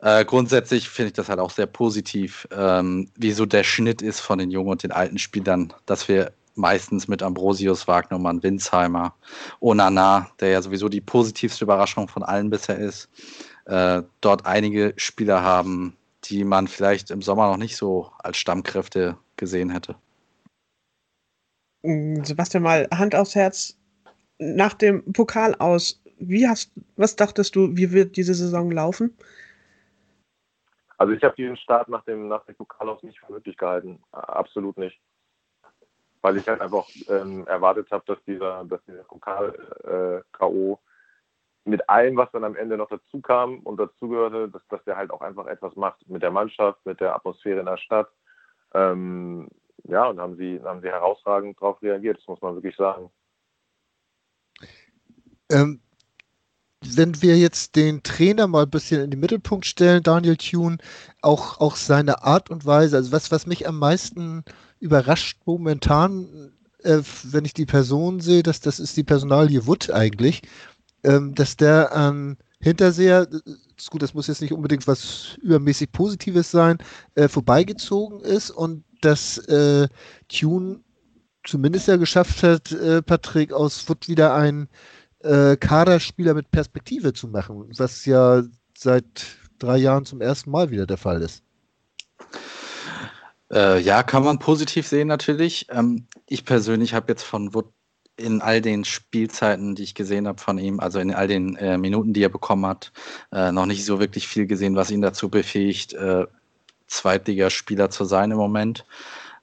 [0.00, 4.20] Äh, grundsätzlich finde ich das halt auch sehr positiv, ähm, wie so der Schnitt ist
[4.20, 9.14] von den jungen und den alten Spielern, dass wir meistens mit Ambrosius, Wagnermann, Winsheimer,
[9.60, 13.08] Onana, der ja sowieso die positivste Überraschung von allen bisher ist,
[13.66, 19.16] äh, dort einige Spieler haben, die man vielleicht im Sommer noch nicht so als Stammkräfte
[19.36, 19.94] gesehen hätte.
[21.82, 23.78] Mm, Sebastian, mal Hand aufs Herz.
[24.38, 29.16] Nach dem Pokal aus, wie hast, was dachtest du, wie wird diese Saison laufen?
[30.98, 34.00] Also ich habe diesen Start nach dem, nach dem Pokal aus nicht für möglich gehalten.
[34.12, 35.00] Absolut nicht.
[36.20, 40.72] Weil ich halt einfach ähm, erwartet habe, dass dieser, dass dieser Pokal-K.O.
[40.74, 40.76] Äh,
[41.64, 45.10] mit allem, was dann am Ende noch dazu kam und dazugehörte, dass, dass der halt
[45.10, 48.08] auch einfach etwas macht mit der Mannschaft, mit der Atmosphäre in der Stadt.
[48.74, 49.48] Ähm,
[49.84, 53.10] ja, und haben sie, haben sie herausragend darauf reagiert, das muss man wirklich sagen.
[55.50, 55.80] Ähm,
[56.84, 60.78] wenn wir jetzt den Trainer mal ein bisschen in den Mittelpunkt stellen, Daniel Thune,
[61.20, 64.44] auch, auch seine Art und Weise, also was, was mich am meisten
[64.80, 66.52] überrascht momentan,
[66.82, 70.42] äh, wenn ich die Person sehe, dass das ist die Personalie Wood eigentlich,
[71.04, 73.26] ähm, dass der an Hinterseher,
[73.90, 76.78] gut, das muss jetzt nicht unbedingt was übermäßig Positives sein,
[77.16, 79.88] äh, vorbeigezogen ist und dass äh,
[80.28, 80.80] Tune
[81.44, 84.68] zumindest ja geschafft hat, äh, Patrick aus Foot wieder ein
[85.20, 88.44] äh, Kaderspieler mit Perspektive zu machen, was ja
[88.78, 89.26] seit
[89.58, 91.42] drei Jahren zum ersten Mal wieder der Fall ist.
[93.52, 95.66] Äh, ja, kann man positiv sehen natürlich.
[95.70, 97.72] Ähm, ich persönlich habe jetzt von Wood
[98.16, 101.78] in all den Spielzeiten, die ich gesehen habe von ihm, also in all den äh,
[101.78, 102.92] Minuten, die er bekommen hat,
[103.32, 106.26] äh, noch nicht so wirklich viel gesehen, was ihn dazu befähigt, äh,
[106.86, 108.84] Zweitligaspieler zu sein im Moment.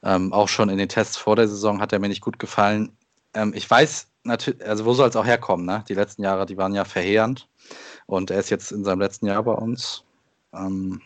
[0.03, 2.91] Ähm, auch schon in den Tests vor der Saison hat er mir nicht gut gefallen.
[3.33, 5.65] Ähm, ich weiß natürlich, also wo soll es auch herkommen?
[5.65, 5.83] Ne?
[5.89, 7.47] Die letzten Jahre, die waren ja verheerend.
[8.05, 10.03] Und er ist jetzt in seinem letzten Jahr bei uns.
[10.53, 11.01] Ähm,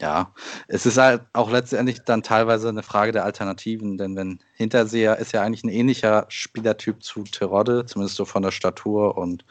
[0.00, 0.32] ja,
[0.66, 5.32] es ist halt auch letztendlich dann teilweise eine Frage der Alternativen, denn wenn Hinterseher ist
[5.32, 9.44] ja eigentlich ein ähnlicher Spielertyp zu Terodde, zumindest so von der Statur und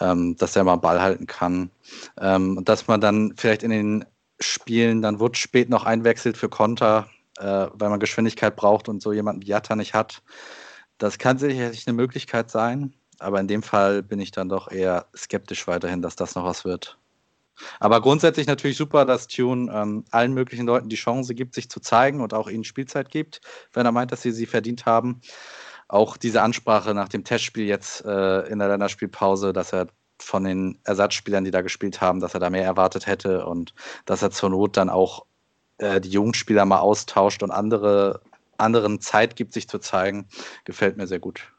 [0.00, 1.70] ähm, dass er mal Ball halten kann.
[2.18, 4.04] Ähm, dass man dann vielleicht in den
[4.40, 7.08] Spielen dann Wutsch spät noch einwechselt für Konter,
[7.38, 10.22] äh, weil man Geschwindigkeit braucht und so jemanden wie Jatta nicht hat.
[10.98, 15.06] Das kann sicherlich eine Möglichkeit sein, aber in dem Fall bin ich dann doch eher
[15.14, 16.98] skeptisch weiterhin, dass das noch was wird.
[17.80, 21.80] Aber grundsätzlich natürlich super, dass Tune ähm, allen möglichen Leuten die Chance gibt, sich zu
[21.80, 23.40] zeigen und auch ihnen Spielzeit gibt,
[23.72, 25.20] wenn er meint, dass sie sie verdient haben.
[25.88, 29.86] Auch diese Ansprache nach dem Testspiel jetzt äh, in der Länderspielpause, dass er
[30.18, 33.74] von den Ersatzspielern, die da gespielt haben, dass er da mehr erwartet hätte und
[34.06, 35.26] dass er zur Not dann auch
[35.78, 38.22] äh, die Jugendspieler mal austauscht und andere,
[38.56, 40.26] anderen Zeit gibt, sich zu zeigen,
[40.64, 41.52] gefällt mir sehr gut.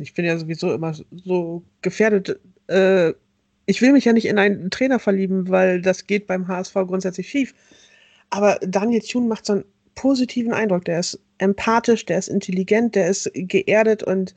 [0.00, 2.40] Ich bin ja sowieso immer so gefährdet.
[2.66, 3.14] Äh,
[3.66, 7.28] ich will mich ja nicht in einen Trainer verlieben, weil das geht beim HSV grundsätzlich
[7.28, 7.54] schief.
[8.30, 10.84] Aber Daniel Thun macht so einen positiven Eindruck.
[10.84, 14.34] Der ist empathisch, der ist intelligent, der ist geerdet und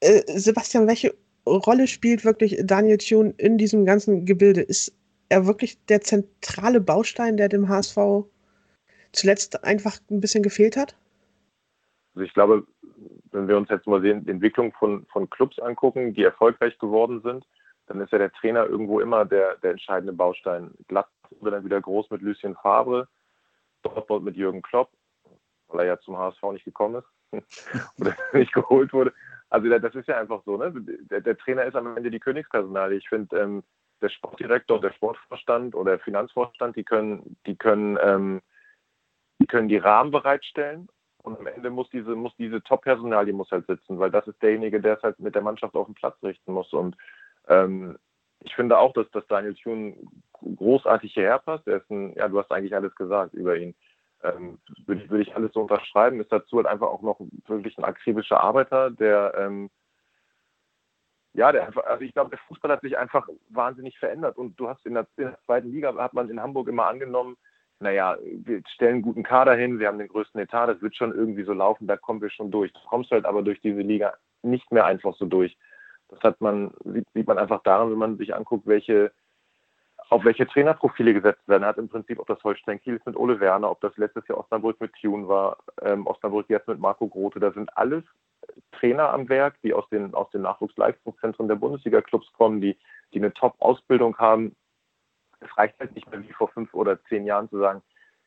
[0.00, 1.14] äh, Sebastian, welche
[1.46, 4.60] Rolle spielt wirklich Daniel Thun in diesem ganzen Gebilde?
[4.60, 4.92] Ist
[5.28, 7.96] er wirklich der zentrale Baustein, der dem HSV
[9.12, 10.96] zuletzt einfach ein bisschen gefehlt hat?
[12.14, 12.66] Also ich glaube,
[13.36, 17.46] wenn wir uns jetzt mal die Entwicklung von, von Clubs angucken, die erfolgreich geworden sind,
[17.86, 20.72] dann ist ja der Trainer irgendwo immer der, der entscheidende Baustein.
[20.88, 21.08] Glatt
[21.40, 23.08] wird dann wieder groß mit Lucien Favre,
[23.82, 24.90] Dortmund mit Jürgen Klopp,
[25.68, 27.44] weil er ja zum HSV nicht gekommen ist
[28.00, 29.12] oder nicht geholt wurde.
[29.50, 30.72] Also das ist ja einfach so, ne?
[31.10, 32.96] Der, der Trainer ist am Ende die Königspersonale.
[32.96, 33.62] Ich finde, ähm,
[34.00, 38.40] der Sportdirektor, der Sportvorstand oder der Finanzvorstand, die können, die können, ähm,
[39.38, 40.88] die können die Rahmen bereitstellen
[41.26, 44.40] und am Ende muss diese, muss diese Top-Personal, die muss halt sitzen, weil das ist
[44.40, 46.72] derjenige, der es halt mit der Mannschaft auf den Platz richten muss.
[46.72, 46.96] Und
[47.48, 47.98] ähm,
[48.44, 51.66] ich finde auch, dass, dass Daniel Thun großartig hierher passt.
[51.66, 53.74] Er ist ein, ja, du hast eigentlich alles gesagt über ihn.
[54.22, 56.20] Ähm, würde, ich, würde ich alles so unterschreiben.
[56.20, 57.18] Ist dazu halt einfach auch noch
[57.48, 59.68] wirklich ein akribischer Arbeiter, der ähm,
[61.34, 64.38] ja, der einfach, also ich glaube, der Fußball hat sich einfach wahnsinnig verändert.
[64.38, 67.36] Und du hast in der, in der, zweiten Liga, hat man in Hamburg immer angenommen,
[67.80, 71.14] naja, wir stellen einen guten Kader hin, wir haben den größten Etat, das wird schon
[71.14, 72.72] irgendwie so laufen, da kommen wir schon durch.
[72.72, 75.56] Du kommst halt aber durch diese Liga nicht mehr einfach so durch.
[76.08, 79.12] Das hat man, sieht, sieht man einfach daran, wenn man sich anguckt, welche,
[80.08, 81.64] auf welche Trainerprofile gesetzt werden.
[81.64, 84.26] Er hat im Prinzip, ob das Holstein Kiel ist mit Ole Werner, ob das letztes
[84.28, 88.04] Jahr Osnabrück mit Tune war, ähm, Osnabrück jetzt mit Marco Grote, da sind alles
[88.72, 92.76] Trainer am Werk, die aus den, aus den Nachwuchsleistungszentren der Bundesliga-Clubs kommen, die,
[93.12, 94.54] die eine Top-Ausbildung haben.
[95.48, 97.82] Es reicht halt nicht mehr wie vor fünf oder zehn Jahren zu sagen,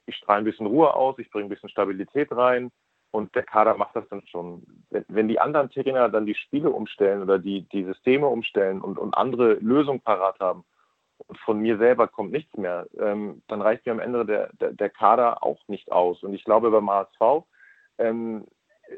[0.06, 2.72] ich strahle ein bisschen Ruhe aus, ich bringe ein bisschen Stabilität rein
[3.12, 4.64] und der Kader macht das dann schon.
[4.90, 8.98] Wenn, wenn die anderen Trainer dann die Spiele umstellen oder die, die Systeme umstellen und,
[8.98, 10.64] und andere Lösungen parat haben
[11.28, 14.74] und von mir selber kommt nichts mehr, ähm, dann reicht mir am Ende der, der,
[14.74, 16.24] der, Kader auch nicht aus.
[16.24, 17.46] Und ich glaube, beim HSV
[17.98, 18.46] ähm,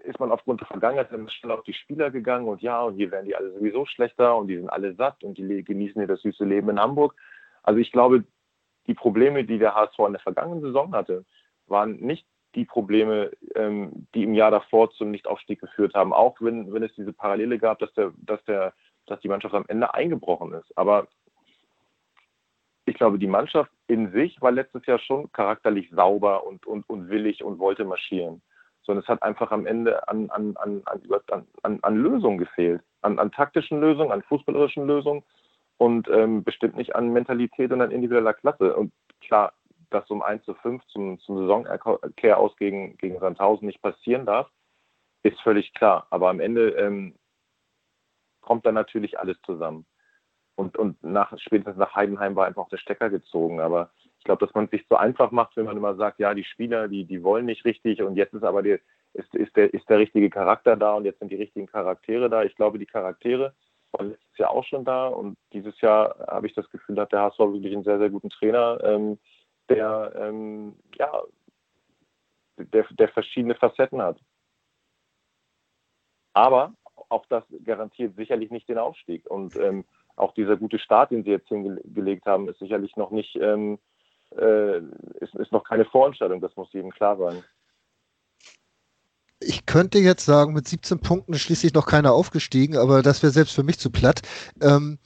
[0.04, 3.26] ist man aufgrund der Vergangenheit schnell auf die Spieler gegangen und ja, und hier werden
[3.26, 6.46] die alle sowieso schlechter und die sind alle satt und die genießen hier das süße
[6.46, 7.16] Leben in Hamburg.
[7.64, 8.24] Also ich glaube,
[8.88, 11.26] die Probleme, die der HSV in der vergangenen Saison hatte,
[11.68, 16.74] waren nicht die Probleme, ähm, die im Jahr davor zum Nichtaufstieg geführt haben, auch wenn,
[16.74, 18.74] wenn es diese Parallele gab, dass der, dass der,
[19.06, 20.78] dass die Mannschaft am Ende eingebrochen ist.
[20.78, 21.08] Aber
[22.86, 27.10] ich glaube, die Mannschaft in sich war letztes Jahr schon charakterlich sauber und, und, und
[27.10, 28.42] willig und wollte marschieren.
[28.84, 30.82] Sondern es hat einfach am Ende an, an, an,
[31.62, 35.24] an, an Lösungen gefehlt, an, an taktischen Lösungen, an fußballerischen Lösungen
[35.82, 38.76] und ähm, bestimmt nicht an Mentalität und an individueller Klasse.
[38.76, 39.54] Und klar,
[39.90, 44.48] dass um 1 zu 5 zum, zum Saisonkehr aus gegen, gegen Sandhausen nicht passieren darf,
[45.24, 46.06] ist völlig klar.
[46.12, 47.16] Aber am Ende ähm,
[48.42, 49.88] kommt dann natürlich alles zusammen.
[50.54, 53.60] Und, und nach, spätestens nach Heidenheim war einfach der Stecker gezogen.
[53.60, 56.36] Aber ich glaube, dass man es sich so einfach macht, wenn man immer sagt, ja,
[56.36, 58.78] die Spieler, die, die wollen nicht richtig und jetzt ist aber die,
[59.14, 62.44] ist, ist, der, ist der richtige Charakter da und jetzt sind die richtigen Charaktere da.
[62.44, 63.56] Ich glaube, die Charaktere
[63.94, 67.22] waren letztes Jahr auch schon da und dieses Jahr habe ich das Gefühl, hat der
[67.22, 69.20] HSV wirklich einen sehr, sehr guten Trainer, ähm,
[69.70, 71.24] der, ähm, ja,
[72.58, 74.18] der, der verschiedene Facetten hat.
[76.34, 76.74] Aber
[77.10, 79.30] auch das garantiert sicherlich nicht den Aufstieg.
[79.30, 79.86] Und ähm,
[80.16, 83.80] auch dieser gute Start, den sie jetzt hingelegt haben, ist sicherlich noch nicht, ähm,
[84.38, 84.78] äh,
[85.20, 87.44] ist, ist noch keine Vorentscheidung, das muss jedem klar sein.
[89.42, 93.34] Ich könnte jetzt sagen, mit 17 Punkten ist schließlich noch keiner aufgestiegen, aber das wäre
[93.34, 94.22] selbst für mich zu platt.
[94.62, 95.00] Ähm,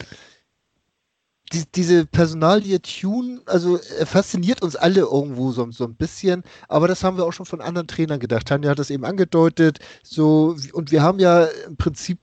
[1.53, 6.87] die, diese Personalie Tune, also er fasziniert uns alle irgendwo so, so ein bisschen, aber
[6.87, 8.47] das haben wir auch schon von anderen Trainern gedacht.
[8.47, 12.19] Tanja hat das eben angedeutet, so, und wir haben ja im Prinzip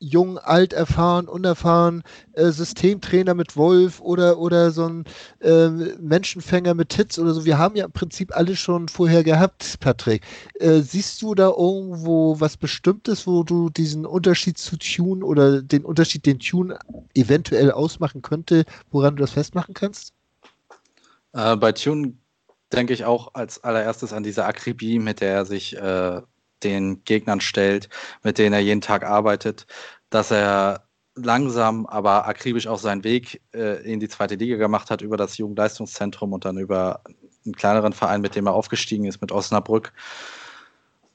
[0.00, 5.04] jung, alt, erfahren, unerfahren, äh, Systemtrainer mit Wolf oder, oder so ein
[5.40, 7.44] äh, Menschenfänger mit Titz oder so.
[7.44, 10.22] Wir haben ja im Prinzip alles schon vorher gehabt, Patrick.
[10.54, 15.84] Äh, siehst du da irgendwo was Bestimmtes, wo du diesen Unterschied zu Tune oder den
[15.84, 16.78] Unterschied, den Tune
[17.14, 20.12] eventuell ausmachen könnte, woran du das festmachen kannst?
[21.32, 22.14] Äh, bei Tune
[22.72, 26.20] denke ich auch als allererstes an diese Akribie, mit der er sich äh,
[26.62, 27.88] den Gegnern stellt,
[28.22, 29.66] mit denen er jeden Tag arbeitet,
[30.10, 35.02] dass er langsam, aber akribisch auch seinen Weg äh, in die zweite Liga gemacht hat
[35.02, 37.02] über das Jugendleistungszentrum und dann über
[37.44, 39.92] einen kleineren Verein, mit dem er aufgestiegen ist, mit Osnabrück.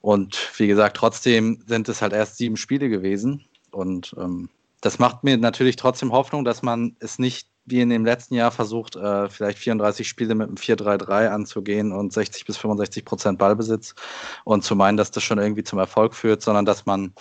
[0.01, 3.45] Und wie gesagt, trotzdem sind es halt erst sieben Spiele gewesen.
[3.71, 4.49] Und ähm,
[4.81, 8.51] das macht mir natürlich trotzdem Hoffnung, dass man es nicht wie in dem letzten Jahr
[8.51, 13.95] versucht, äh, vielleicht 34 Spiele mit einem 4-3-3 anzugehen und 60 bis 65 Prozent Ballbesitz
[14.43, 17.13] und zu meinen, dass das schon irgendwie zum Erfolg führt, sondern dass man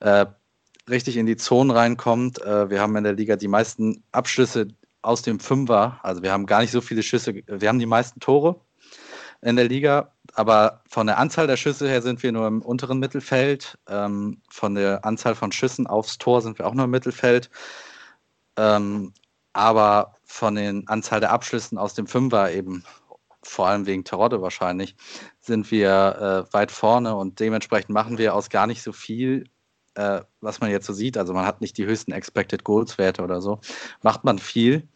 [0.00, 0.26] äh,
[0.88, 2.40] richtig in die Zonen reinkommt.
[2.42, 4.68] Äh, wir haben in der Liga die meisten Abschlüsse
[5.02, 8.20] aus dem Fünfer, also wir haben gar nicht so viele Schüsse, wir haben die meisten
[8.20, 8.60] Tore
[9.42, 12.98] in der Liga, aber von der Anzahl der Schüsse her sind wir nur im unteren
[12.98, 13.76] Mittelfeld.
[13.88, 17.50] Ähm, von der Anzahl von Schüssen aufs Tor sind wir auch nur im Mittelfeld.
[18.56, 19.12] Ähm,
[19.52, 22.84] aber von den Anzahl der Abschlüssen aus dem Fünfer eben,
[23.42, 24.96] vor allem wegen Terodde wahrscheinlich,
[25.40, 29.44] sind wir äh, weit vorne und dementsprechend machen wir aus gar nicht so viel,
[29.94, 31.18] äh, was man jetzt so sieht.
[31.18, 33.60] Also man hat nicht die höchsten Expected Goals Werte oder so,
[34.02, 34.88] macht man viel.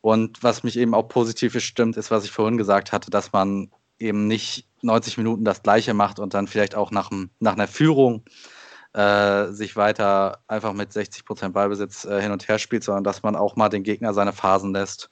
[0.00, 3.70] Und was mich eben auch positiv stimmt, ist, was ich vorhin gesagt hatte, dass man
[3.98, 8.22] eben nicht 90 Minuten das Gleiche macht und dann vielleicht auch nach, nach einer Führung
[8.94, 13.22] äh, sich weiter einfach mit 60 Prozent Ballbesitz äh, hin und her spielt, sondern dass
[13.22, 15.10] man auch mal den Gegner seine Phasen lässt.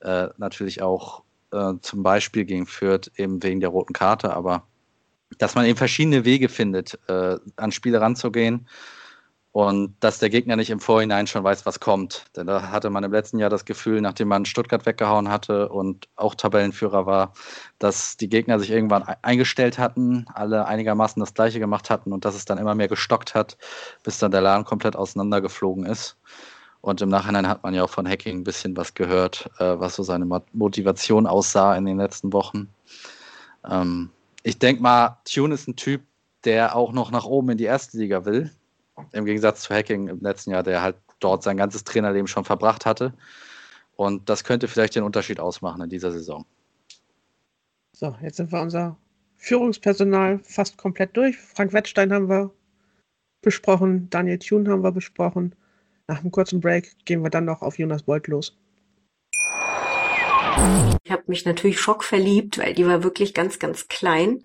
[0.00, 4.66] Äh, natürlich auch äh, zum Beispiel gegen Fürth eben wegen der roten Karte, aber
[5.38, 8.66] dass man eben verschiedene Wege findet, äh, an Spiele ranzugehen
[9.52, 12.26] und dass der Gegner nicht im Vorhinein schon weiß, was kommt.
[12.36, 16.08] Denn da hatte man im letzten Jahr das Gefühl, nachdem man Stuttgart weggehauen hatte und
[16.14, 17.32] auch Tabellenführer war,
[17.80, 22.36] dass die Gegner sich irgendwann eingestellt hatten, alle einigermaßen das Gleiche gemacht hatten und dass
[22.36, 23.56] es dann immer mehr gestockt hat,
[24.04, 26.16] bis dann der Laden komplett auseinandergeflogen ist.
[26.80, 29.96] Und im Nachhinein hat man ja auch von Hacking ein bisschen was gehört, äh, was
[29.96, 32.68] so seine Motivation aussah in den letzten Wochen.
[33.68, 34.10] Ähm,
[34.44, 36.02] ich denke mal, Tune ist ein Typ,
[36.44, 38.50] der auch noch nach oben in die erste Liga will
[39.12, 42.86] im Gegensatz zu Hacking im letzten Jahr, der halt dort sein ganzes Trainerleben schon verbracht
[42.86, 43.14] hatte.
[43.96, 46.46] Und das könnte vielleicht den Unterschied ausmachen in dieser Saison.
[47.92, 48.96] So, jetzt sind wir unser
[49.36, 51.36] Führungspersonal fast komplett durch.
[51.38, 52.50] Frank Wettstein haben wir
[53.42, 55.54] besprochen, Daniel Thune haben wir besprochen.
[56.06, 58.56] Nach einem kurzen Break gehen wir dann noch auf Jonas Bolt los.
[61.04, 64.44] Ich habe mich natürlich schockverliebt, weil die war wirklich ganz, ganz klein.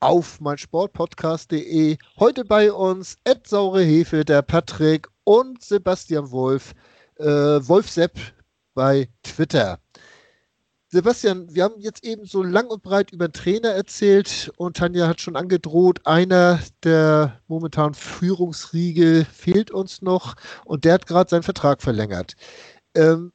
[0.00, 1.98] auf meinsportpodcast.de.
[2.18, 6.74] Heute bei uns Ed Saure Hefe, der Patrick und Sebastian Wolf,
[7.18, 8.18] äh, Wolf Sepp
[8.74, 9.78] bei Twitter.
[10.92, 15.20] Sebastian, wir haben jetzt eben so lang und breit über Trainer erzählt und Tanja hat
[15.20, 20.34] schon angedroht, einer der momentanen Führungsriege fehlt uns noch
[20.64, 22.34] und der hat gerade seinen Vertrag verlängert.
[22.96, 23.32] Ähm,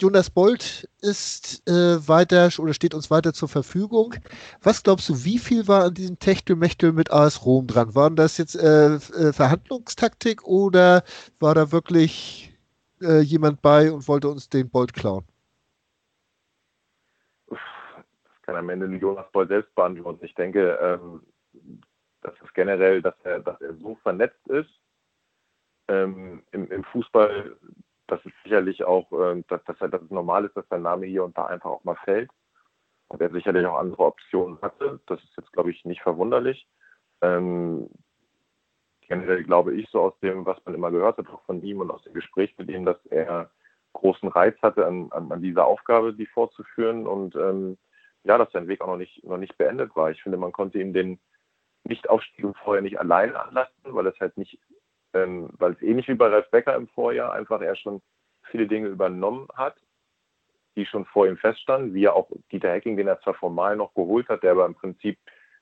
[0.00, 4.14] Jonas Bolt ist äh, weiter oder steht uns weiter zur Verfügung.
[4.62, 7.94] Was glaubst du, wie viel war an diesem Techtelmechtel mit AS Rom dran?
[7.94, 11.02] Waren das jetzt äh, äh, Verhandlungstaktik oder
[11.38, 12.58] war da wirklich
[13.02, 15.26] äh, jemand bei und wollte uns den Bolt klauen?
[17.48, 17.58] Das
[18.42, 20.24] kann am Ende Jonas Bolt selbst beantworten.
[20.24, 21.20] Ich denke, ähm,
[22.22, 24.70] das ist generell, dass er, dass er so vernetzt ist
[25.88, 27.54] ähm, im, im Fußball
[28.10, 31.24] das ist sicherlich auch, äh, dass, dass, dass es normal ist, dass sein Name hier
[31.24, 32.30] und da einfach auch mal fällt.
[33.08, 35.00] Und er sicherlich auch andere Optionen hatte.
[35.06, 36.68] Das ist jetzt, glaube ich, nicht verwunderlich.
[37.22, 37.88] Ähm,
[39.00, 41.90] generell glaube ich so aus dem, was man immer gehört hat, auch von ihm und
[41.90, 43.50] aus dem Gespräch mit ihm, dass er
[43.92, 47.76] großen Reiz hatte, an, an, an dieser Aufgabe, die fortzuführen und ähm,
[48.22, 50.10] ja, dass sein Weg auch noch nicht, noch nicht beendet war.
[50.10, 51.18] Ich finde, man konnte ihm den
[51.84, 54.60] Nichtaufstieg Vorjahr nicht allein anlasten, weil es halt nicht,
[55.14, 58.00] ähm, weil es ähnlich wie bei Ralf Becker im Vorjahr einfach er schon
[58.50, 59.76] viele Dinge übernommen hat,
[60.76, 63.94] die schon vor ihm feststanden, wie ja auch Dieter Hecking, den er zwar formal noch
[63.94, 65.18] geholt hat, der aber im Prinzip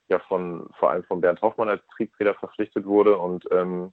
[0.09, 3.93] ja von vor allem von Bernd Hoffmann als Triebfeder verpflichtet wurde und ähm,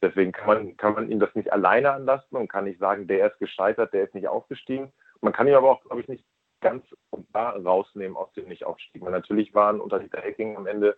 [0.00, 3.30] deswegen kann man, kann man ihm das nicht alleine anlasten und kann nicht sagen, der
[3.30, 4.92] ist gescheitert, der ist nicht aufgestiegen.
[5.20, 6.24] Man kann ihm aber auch, glaube ich, nicht
[6.60, 6.84] ganz
[7.32, 9.02] gar rausnehmen aus dem Nicht-Aufstieg.
[9.02, 10.96] Weil natürlich waren unter Dieter Hecking am Ende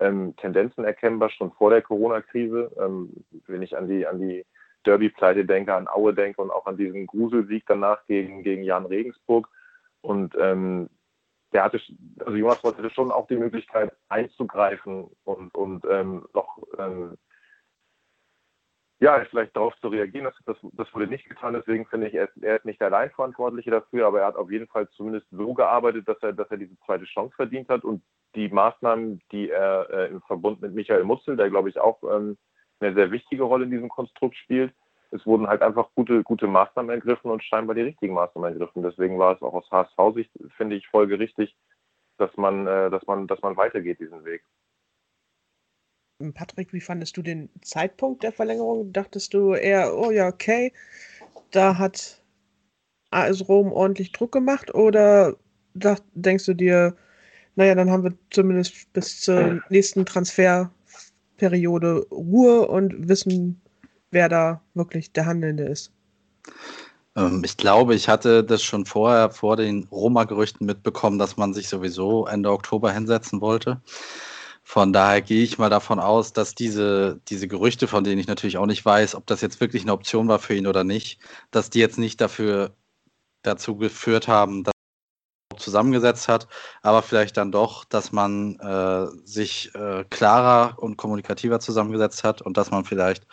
[0.00, 2.72] ähm, Tendenzen erkennbar, schon vor der Corona-Krise.
[2.78, 3.12] Ähm,
[3.46, 4.44] wenn ich an die, an die
[4.86, 9.48] Derby-Pleite denke, an Aue denke und auch an diesen Gruselsieg danach gegen, gegen Jan Regensburg.
[10.00, 10.88] Und ähm,
[11.52, 11.80] der hatte,
[12.20, 17.16] also Jonas hatte schon auch die Möglichkeit einzugreifen und, und ähm, noch ähm,
[19.00, 20.24] ja, vielleicht darauf zu reagieren.
[20.24, 22.88] Das, das, das wurde nicht getan, deswegen finde ich, er ist, er ist nicht der
[22.88, 26.58] Alleinverantwortliche dafür, aber er hat auf jeden Fall zumindest so gearbeitet, dass er, dass er
[26.58, 28.02] diese zweite Chance verdient hat und
[28.34, 32.36] die Maßnahmen, die er äh, im Verbund mit Michael Mutzel, der glaube ich auch ähm,
[32.80, 34.72] eine sehr wichtige Rolle in diesem Konstrukt spielt,
[35.10, 38.82] es wurden halt einfach gute, gute Maßnahmen ergriffen und scheinbar die richtigen Maßnahmen ergriffen.
[38.82, 41.56] Deswegen war es auch aus HSV-Sicht, finde ich, folgerichtig,
[42.18, 44.44] dass man, äh, dass man, dass man weitergeht diesen Weg.
[46.34, 48.92] Patrick, wie fandest du den Zeitpunkt der Verlängerung?
[48.92, 50.72] Dachtest du eher, oh ja, okay,
[51.50, 52.20] da hat
[53.10, 55.36] AS Rom ordentlich Druck gemacht oder
[55.74, 56.96] dacht, denkst du dir,
[57.56, 63.60] naja, dann haben wir zumindest bis zur nächsten Transferperiode Ruhe und wissen,
[64.10, 65.92] wer da wirklich der Handelnde ist?
[67.16, 71.68] Ähm, ich glaube, ich hatte das schon vorher vor den Roma-Gerüchten mitbekommen, dass man sich
[71.68, 73.80] sowieso Ende Oktober hinsetzen wollte.
[74.70, 78.56] Von daher gehe ich mal davon aus, dass diese, diese Gerüchte, von denen ich natürlich
[78.56, 81.18] auch nicht weiß, ob das jetzt wirklich eine Option war für ihn oder nicht,
[81.50, 82.76] dass die jetzt nicht dafür
[83.42, 84.72] dazu geführt haben, dass
[85.52, 86.46] er zusammengesetzt hat,
[86.82, 92.56] aber vielleicht dann doch, dass man äh, sich äh, klarer und kommunikativer zusammengesetzt hat und
[92.56, 93.26] dass man vielleicht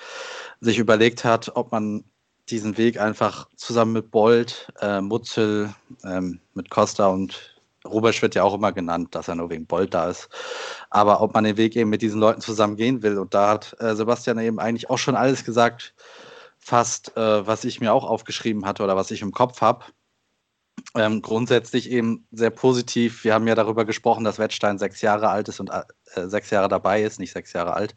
[0.60, 2.04] sich überlegt hat, ob man
[2.50, 5.72] diesen Weg einfach zusammen mit Bolt, äh, Mutzel,
[6.04, 7.57] ähm, mit Costa und
[7.88, 10.30] Rubesch wird ja auch immer genannt, dass er nur wegen Bolt da ist.
[10.90, 13.76] Aber ob man den Weg eben mit diesen Leuten zusammen gehen will, und da hat
[13.80, 15.94] äh, Sebastian eben eigentlich auch schon alles gesagt,
[16.60, 19.86] fast, äh, was ich mir auch aufgeschrieben hatte oder was ich im Kopf habe.
[20.96, 23.24] Ähm, grundsätzlich eben sehr positiv.
[23.24, 26.70] Wir haben ja darüber gesprochen, dass Wettstein sechs Jahre alt ist und äh, sechs Jahre
[26.70, 27.96] dabei ist, nicht sechs Jahre alt.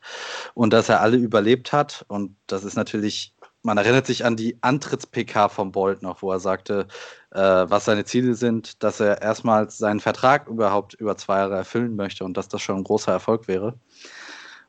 [0.55, 2.05] Und dass er alle überlebt hat.
[2.09, 6.41] Und das ist natürlich man erinnert sich an die Antritts-PK von Bolt noch, wo er
[6.41, 6.87] sagte,
[7.31, 11.97] äh, was seine Ziele sind, dass er erstmals seinen Vertrag überhaupt über zwei Jahre erfüllen
[11.97, 13.79] möchte und dass das schon ein großer Erfolg wäre.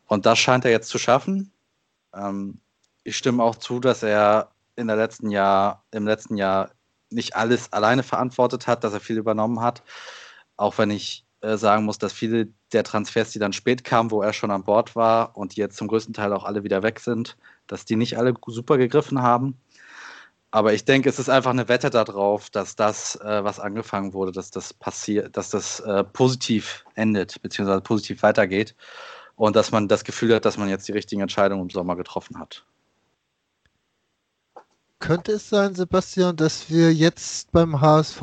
[0.08, 1.52] Und das scheint er jetzt zu schaffen.
[2.14, 2.60] Ähm,
[3.04, 6.72] ich stimme auch zu, dass er in der letzten Jahr, im letzten Jahr
[7.10, 9.84] nicht alles alleine verantwortet hat, dass er viel übernommen hat.
[10.58, 14.22] Auch wenn ich äh, sagen muss, dass viele der Transfers, die dann spät kamen, wo
[14.22, 17.38] er schon an Bord war und jetzt zum größten Teil auch alle wieder weg sind,
[17.68, 19.58] dass die nicht alle super gegriffen haben.
[20.52, 24.34] Aber ich denke, es ist einfach eine Wette darauf, dass das, äh, was angefangen wurde,
[24.34, 28.76] dass das passiert, dass das äh, positiv endet, beziehungsweise positiv weitergeht
[29.36, 32.38] und dass man das Gefühl hat, dass man jetzt die richtigen Entscheidungen im Sommer getroffen
[32.38, 32.66] hat.
[35.02, 38.22] Könnte es sein, Sebastian, dass wir jetzt beim HSV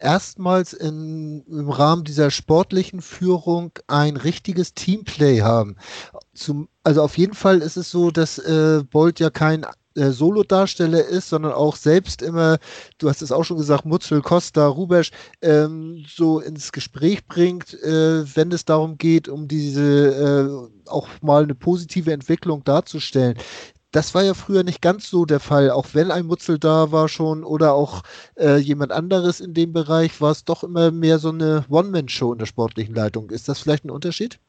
[0.00, 5.76] erstmals in, im Rahmen dieser sportlichen Führung ein richtiges Teamplay haben?
[6.34, 11.04] Zum, also auf jeden Fall ist es so, dass äh, Bolt ja kein äh, Solo-Darsteller
[11.04, 12.58] ist, sondern auch selbst immer,
[12.98, 18.24] du hast es auch schon gesagt, Mutzel, Costa, Rubesch, ähm, so ins Gespräch bringt, äh,
[18.36, 23.38] wenn es darum geht, um diese äh, auch mal eine positive Entwicklung darzustellen.
[23.92, 27.08] Das war ja früher nicht ganz so der Fall, auch wenn ein Mutzel da war
[27.08, 28.02] schon oder auch
[28.38, 32.38] äh, jemand anderes in dem Bereich, war es doch immer mehr so eine One-Man-Show in
[32.38, 33.28] der sportlichen Leitung.
[33.28, 34.40] Ist das vielleicht ein Unterschied?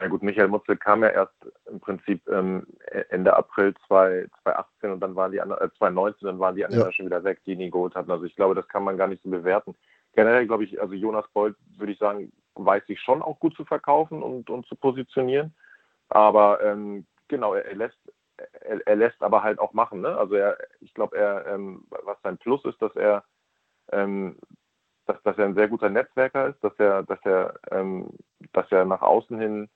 [0.00, 1.32] Na gut, Michael Mutzel kam ja erst
[1.70, 2.66] im Prinzip ähm,
[3.10, 6.92] Ende April 2018 und dann waren die anderen, äh, 2019, dann waren die anderen ja.
[6.92, 8.10] schon wieder weg, die ihn geholt hatten.
[8.10, 9.76] Also ich glaube, das kann man gar nicht so bewerten.
[10.14, 13.64] Generell glaube ich, also Jonas Bolt, würde ich sagen, weiß sich schon auch gut zu
[13.64, 15.54] verkaufen und, und zu positionieren.
[16.08, 17.98] Aber ähm, genau, er lässt
[18.36, 20.00] er, er, lässt aber halt auch machen.
[20.00, 20.16] Ne?
[20.16, 23.24] Also er, ich glaube, er, ähm, was sein Plus ist, dass er,
[23.92, 24.38] ähm,
[25.06, 28.10] dass, dass er ein sehr guter Netzwerker ist, dass er, dass er, ähm,
[28.52, 29.68] dass er nach außen hin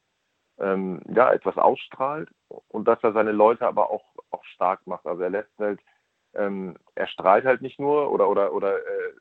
[0.59, 2.29] ähm, ja, etwas ausstrahlt
[2.69, 5.07] und dass er seine Leute aber auch, auch stark macht.
[5.07, 5.81] Also er lässt halt,
[6.35, 9.13] ähm, er strahlt halt nicht nur oder oder oder äh,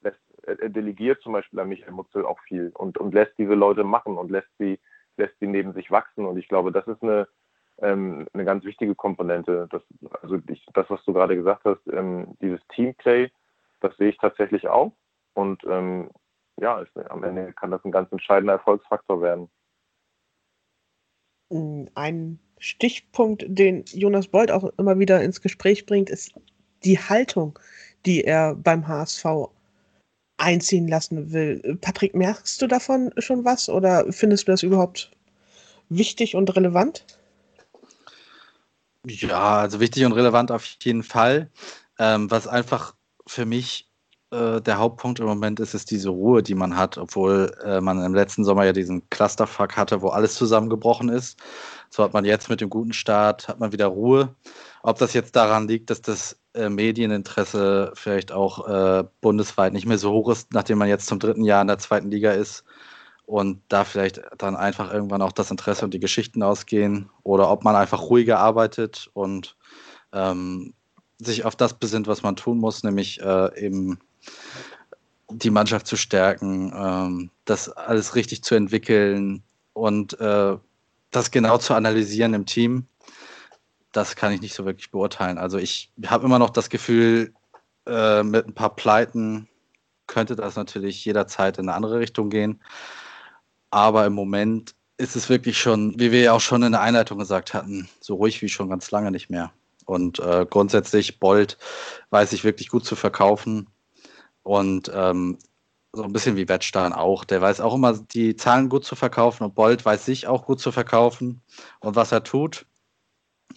[0.00, 3.84] lässt, er delegiert zum Beispiel an Michael Mutzel auch viel und, und lässt diese Leute
[3.84, 4.80] machen und lässt sie
[5.18, 6.24] lässt sie neben sich wachsen.
[6.24, 7.28] Und ich glaube, das ist eine,
[7.80, 9.68] ähm, eine ganz wichtige Komponente.
[9.70, 9.82] Das,
[10.22, 13.30] also ich, das, was du gerade gesagt hast, ähm, dieses Teamplay,
[13.80, 14.92] das sehe ich tatsächlich auch.
[15.34, 16.10] Und ähm,
[16.60, 19.48] ja, es, am Ende kann das ein ganz entscheidender Erfolgsfaktor werden.
[21.94, 26.34] Ein Stichpunkt, den Jonas Bold auch immer wieder ins Gespräch bringt, ist
[26.84, 27.58] die Haltung,
[28.04, 29.24] die er beim HSV
[30.36, 31.78] einziehen lassen will.
[31.80, 35.10] Patrick, merkst du davon schon was oder findest du das überhaupt
[35.88, 37.04] wichtig und relevant?
[39.06, 41.50] Ja, also wichtig und relevant auf jeden Fall.
[41.98, 42.94] Ähm, was einfach
[43.26, 43.88] für mich
[44.30, 48.02] äh, der Hauptpunkt im Moment ist, ist diese Ruhe, die man hat, obwohl äh, man
[48.04, 51.40] im letzten Sommer ja diesen Clusterfuck hatte, wo alles zusammengebrochen ist.
[51.90, 54.34] So hat man jetzt mit dem guten Start, hat man wieder Ruhe.
[54.82, 59.98] Ob das jetzt daran liegt, dass das äh, Medieninteresse vielleicht auch äh, bundesweit nicht mehr
[59.98, 62.64] so hoch ist, nachdem man jetzt zum dritten Jahr in der zweiten Liga ist
[63.28, 67.62] und da vielleicht dann einfach irgendwann auch das Interesse und die Geschichten ausgehen oder ob
[67.62, 69.54] man einfach ruhiger arbeitet und
[70.14, 70.72] ähm,
[71.18, 73.98] sich auf das besinnt, was man tun muss, nämlich äh, eben
[75.30, 79.42] die Mannschaft zu stärken, ähm, das alles richtig zu entwickeln
[79.74, 80.56] und äh,
[81.10, 82.86] das genau zu analysieren im Team,
[83.92, 85.36] das kann ich nicht so wirklich beurteilen.
[85.36, 87.34] Also ich habe immer noch das Gefühl,
[87.86, 89.48] äh, mit ein paar Pleiten
[90.06, 92.62] könnte das natürlich jederzeit in eine andere Richtung gehen.
[93.70, 97.18] Aber im Moment ist es wirklich schon, wie wir ja auch schon in der Einleitung
[97.18, 99.52] gesagt hatten, so ruhig wie schon ganz lange nicht mehr.
[99.84, 101.56] Und äh, grundsätzlich, Bolt
[102.10, 103.68] weiß ich wirklich gut zu verkaufen.
[104.42, 105.38] Und ähm,
[105.92, 107.24] so ein bisschen wie Wettstein auch.
[107.24, 110.60] Der weiß auch immer, die Zahlen gut zu verkaufen und Bolt weiß sich auch gut
[110.60, 111.42] zu verkaufen
[111.80, 112.66] und was er tut.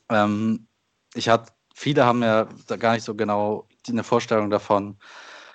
[0.09, 0.67] Ähm,
[1.13, 2.47] ich hatte, viele haben ja
[2.79, 4.97] gar nicht so genau eine Vorstellung davon,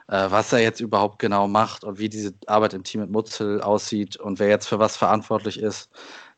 [0.09, 3.61] äh, was er jetzt überhaupt genau macht und wie diese Arbeit im Team mit Mutzel
[3.61, 5.91] aussieht und wer jetzt für was verantwortlich ist.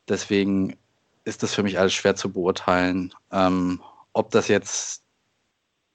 [0.08, 0.76] Deswegen
[1.24, 5.04] ist das für mich alles schwer zu beurteilen, ähm, ob das jetzt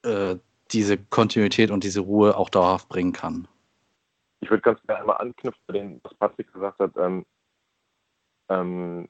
[0.02, 0.36] äh,
[0.70, 3.48] diese Kontinuität und diese Ruhe auch dauerhaft bringen kann.
[4.40, 6.92] Ich würde ganz gerne mal anknüpfen bei was Patrick gesagt hat.
[6.96, 7.24] Ähm,
[8.48, 9.08] ähm,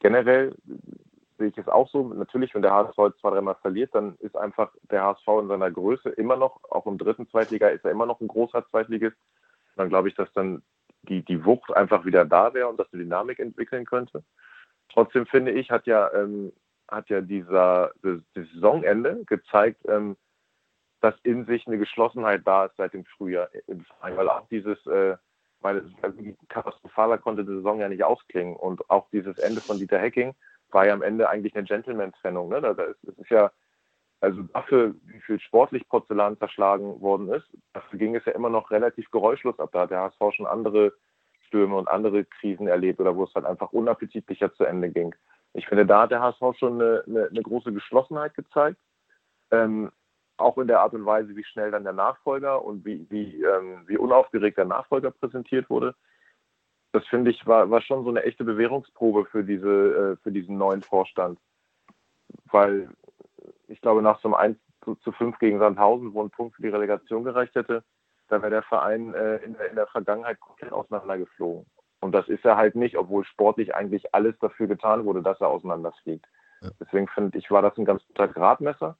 [0.00, 0.54] generell
[1.38, 2.02] sehe ich es auch so.
[2.14, 6.10] Natürlich, wenn der HSV zwei, dreimal verliert, dann ist einfach der HSV in seiner Größe
[6.10, 9.16] immer noch, auch im dritten Zweitliga ist er immer noch ein großer Zweitligist.
[9.76, 10.62] Dann glaube ich, dass dann
[11.02, 14.22] die, die Wucht einfach wieder da wäre und dass eine Dynamik entwickeln könnte.
[14.90, 16.52] Trotzdem finde ich, hat ja, ähm,
[16.88, 20.16] hat ja dieser das Saisonende gezeigt, ähm,
[21.00, 24.78] dass in sich eine Geschlossenheit da ist seit dem Frühjahr im Verein, weil auch dieses,
[24.86, 25.16] äh,
[25.60, 25.82] weil
[26.48, 30.34] katastrophaler konnte die Saison ja nicht ausklingen und auch dieses Ende von Dieter Hecking
[30.74, 32.48] war ja am Ende eigentlich eine Gentleman-Trennung.
[32.50, 32.60] Ne?
[32.60, 33.50] Da, ist, ist ja,
[34.20, 38.70] also dafür, wie viel sportlich Porzellan zerschlagen worden ist, dafür ging es ja immer noch
[38.70, 39.70] relativ geräuschlos ab.
[39.72, 40.92] Da hat der HSV schon andere
[41.46, 45.14] Stürme und andere Krisen erlebt oder wo es halt einfach unappetitlicher zu Ende ging.
[45.52, 48.78] Ich finde, da hat der HSV schon eine, eine, eine große Geschlossenheit gezeigt.
[49.50, 49.92] Ähm,
[50.36, 53.84] auch in der Art und Weise, wie schnell dann der Nachfolger und wie, wie, ähm,
[53.86, 55.94] wie unaufgeregt der Nachfolger präsentiert wurde
[56.94, 60.56] das finde ich war, war schon so eine echte Bewährungsprobe für diese äh, für diesen
[60.56, 61.40] neuen Vorstand,
[62.52, 62.88] weil
[63.66, 66.62] ich glaube nach so einem 1 zu, zu 5 gegen Sandhausen, wo ein Punkt für
[66.62, 67.82] die Relegation gereicht hätte,
[68.28, 71.66] da wäre der Verein äh, in, in, der Vergangenheit komplett auseinandergeflogen.
[72.00, 75.48] Und das ist er halt nicht, obwohl sportlich eigentlich alles dafür getan wurde, dass er
[75.48, 76.26] auseinanderfliegt.
[76.60, 76.70] Ja.
[76.78, 78.96] Deswegen finde ich, war das ein ganz guter Gradmesser.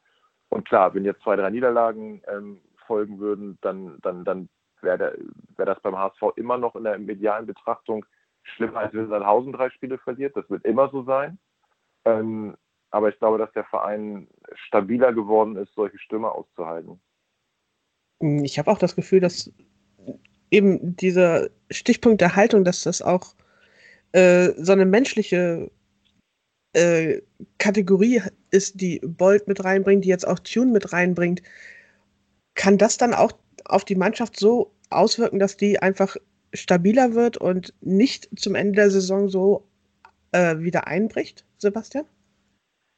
[0.49, 4.49] Und klar, wenn jetzt zwei, drei Niederlagen ähm, folgen würden, dann, dann, dann
[4.85, 5.19] wäre
[5.57, 8.05] wär das beim HSV immer noch in der medialen Betrachtung
[8.43, 10.37] schlimmer, als wenn Sandhausen drei Spiele verliert.
[10.37, 11.39] Das wird immer so sein.
[12.05, 12.57] Ähm,
[12.91, 17.01] aber ich glaube, dass der Verein stabiler geworden ist, solche Stürme auszuhalten.
[18.21, 19.53] Ich habe auch das Gefühl, dass
[20.51, 23.35] eben dieser Stichpunkt der Haltung, dass das auch
[24.13, 25.71] äh, so eine menschliche
[26.75, 27.21] äh,
[27.59, 31.43] Kategorie ist, die Bolt mit reinbringt, die jetzt auch Tune mit reinbringt.
[32.55, 33.33] Kann das dann auch
[33.65, 36.17] auf die Mannschaft so auswirken, dass die einfach
[36.53, 39.67] stabiler wird und nicht zum Ende der Saison so
[40.33, 42.07] äh, wieder einbricht, Sebastian?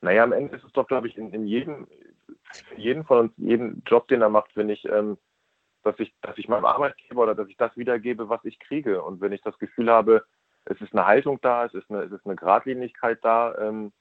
[0.02, 1.86] Naja, am Ende ist es doch, glaube ich, in, in jedem,
[2.76, 5.16] jeden von uns, jeden Job, den er macht, finde ich, ähm,
[5.82, 9.02] dass ich, dass ich meinem Arbeitgeber oder dass ich das wiedergebe, was ich kriege.
[9.02, 10.24] Und wenn ich das Gefühl habe,
[10.66, 13.92] es ist eine Haltung da, es ist eine, es ist eine Gradlinigkeit da, ähm,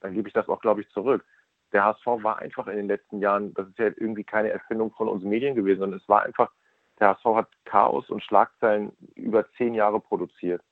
[0.00, 1.24] dann gebe ich das auch, glaube ich, zurück
[1.72, 5.08] der HSV war einfach in den letzten Jahren, das ist ja irgendwie keine Erfindung von
[5.08, 6.50] uns Medien gewesen, sondern es war einfach,
[6.98, 10.62] der HSV hat Chaos und Schlagzeilen über zehn Jahre produziert.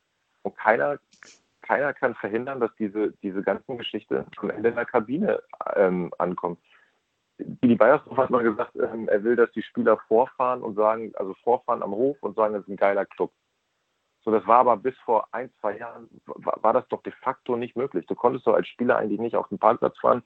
[0.43, 0.99] Und keiner,
[1.63, 5.43] keiner kann verhindern, dass diese, diese ganzen Geschichte am Ende in der Kabine
[5.77, 6.59] ähm, ankommt.
[7.39, 11.35] Billy Beiersdorf hat mal gesagt, ähm, er will, dass die Spieler vorfahren und sagen, also
[11.43, 13.33] vorfahren am Hof und sagen, das ist ein geiler Club.
[14.25, 17.57] So, das war aber bis vor ein, zwei Jahren, war, war das doch de facto
[17.57, 18.07] nicht möglich.
[18.07, 20.23] Du konntest doch als Spieler eigentlich nicht auf den Parkplatz fahren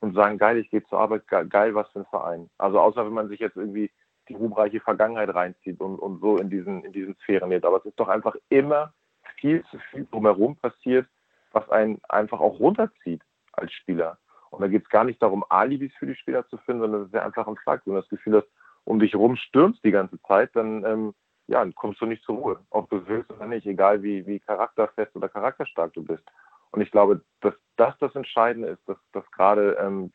[0.00, 2.50] und sagen, geil, ich gehe zur Arbeit, geil, was für ein Verein.
[2.58, 3.90] Also außer wenn man sich jetzt irgendwie
[4.28, 7.64] die ruhmreiche Vergangenheit reinzieht und, und so in diesen, in diesen Sphären lebt.
[7.64, 8.92] Aber es ist doch einfach immer
[9.36, 11.06] viel zu viel drumherum passiert,
[11.52, 14.18] was einen einfach auch runterzieht als Spieler.
[14.50, 17.06] Und da geht es gar nicht darum, Alibis für die Spieler zu finden, sondern es
[17.08, 17.86] ist ja einfach ein Fakt.
[17.86, 18.48] Wenn du das Gefühl hast,
[18.84, 21.14] um dich herum stürmst die ganze Zeit, dann, ähm,
[21.46, 25.14] ja, kommst du nicht zur Ruhe, ob du willst oder nicht, egal wie, wie charakterfest
[25.16, 26.24] oder charakterstark du bist.
[26.70, 30.10] Und ich glaube, dass das das Entscheidende ist, dass, dass gerade, ähm,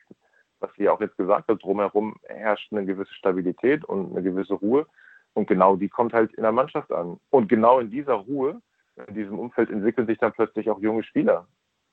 [0.60, 4.88] was sie auch jetzt gesagt hat, drumherum herrscht eine gewisse Stabilität und eine gewisse Ruhe.
[5.34, 7.20] Und genau die kommt halt in der Mannschaft an.
[7.30, 8.62] Und genau in dieser Ruhe,
[9.08, 11.48] in diesem Umfeld entwickeln sich dann plötzlich auch junge Spieler,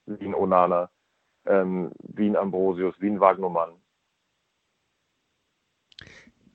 [0.07, 0.91] wie ein Onana,
[1.47, 3.73] ähm, wie ein Ambrosius, wie ein Wagnermann.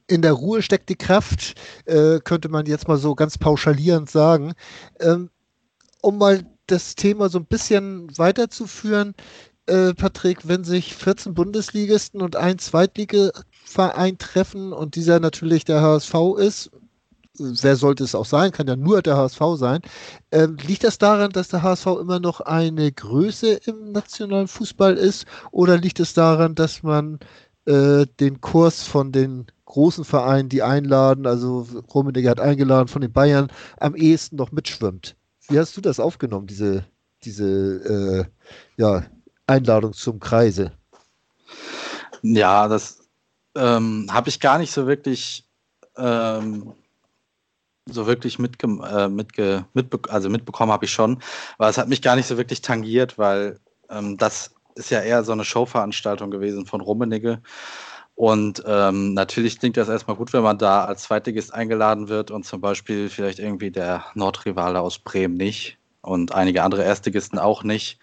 [0.07, 1.53] In der Ruhe steckt die Kraft,
[1.85, 4.53] äh, könnte man jetzt mal so ganz pauschalierend sagen.
[4.99, 5.29] Ähm,
[6.01, 9.13] um mal das Thema so ein bisschen weiterzuführen,
[9.69, 16.13] äh, Patrick, wenn sich 14 Bundesligisten und ein Zweitligaverein treffen und dieser natürlich der HSV
[16.37, 16.71] ist,
[17.39, 19.81] wer sollte es auch sein, kann ja nur der HSV sein.
[20.31, 25.25] Ähm, liegt das daran, dass der HSV immer noch eine Größe im nationalen Fußball ist
[25.51, 27.19] oder liegt es daran, dass man
[27.65, 33.13] äh, den Kurs von den großen Vereinen, die einladen, also Rummenigge hat eingeladen von den
[33.13, 35.15] Bayern, am ehesten noch mitschwimmt?
[35.47, 36.85] Wie hast du das aufgenommen, diese,
[37.23, 38.25] diese äh,
[38.77, 39.03] ja,
[39.49, 40.71] Einladung zum Kreise?
[42.21, 42.99] Ja, das
[43.55, 45.45] ähm, habe ich gar nicht so wirklich
[45.97, 46.73] ähm,
[47.85, 51.21] so wirklich mitge äh, mitge mitbe also mitbekommen habe ich schon,
[51.57, 55.23] aber es hat mich gar nicht so wirklich tangiert, weil ähm, das ist ja eher
[55.23, 57.41] so eine Showveranstaltung gewesen von Rummenigge.
[58.15, 62.45] Und ähm, natürlich klingt das erstmal gut, wenn man da als Zweitligist eingeladen wird und
[62.45, 67.97] zum Beispiel vielleicht irgendwie der Nordrivale aus Bremen nicht und einige andere Erstligisten auch nicht.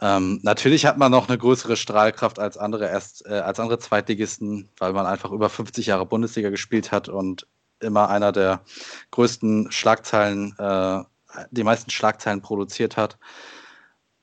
[0.00, 4.68] Ähm, natürlich hat man noch eine größere Strahlkraft als andere, Erst, äh, als andere Zweitligisten,
[4.78, 7.46] weil man einfach über 50 Jahre Bundesliga gespielt hat und
[7.80, 8.60] immer einer der
[9.10, 11.02] größten Schlagzeilen, äh,
[11.50, 13.18] die meisten Schlagzeilen produziert hat.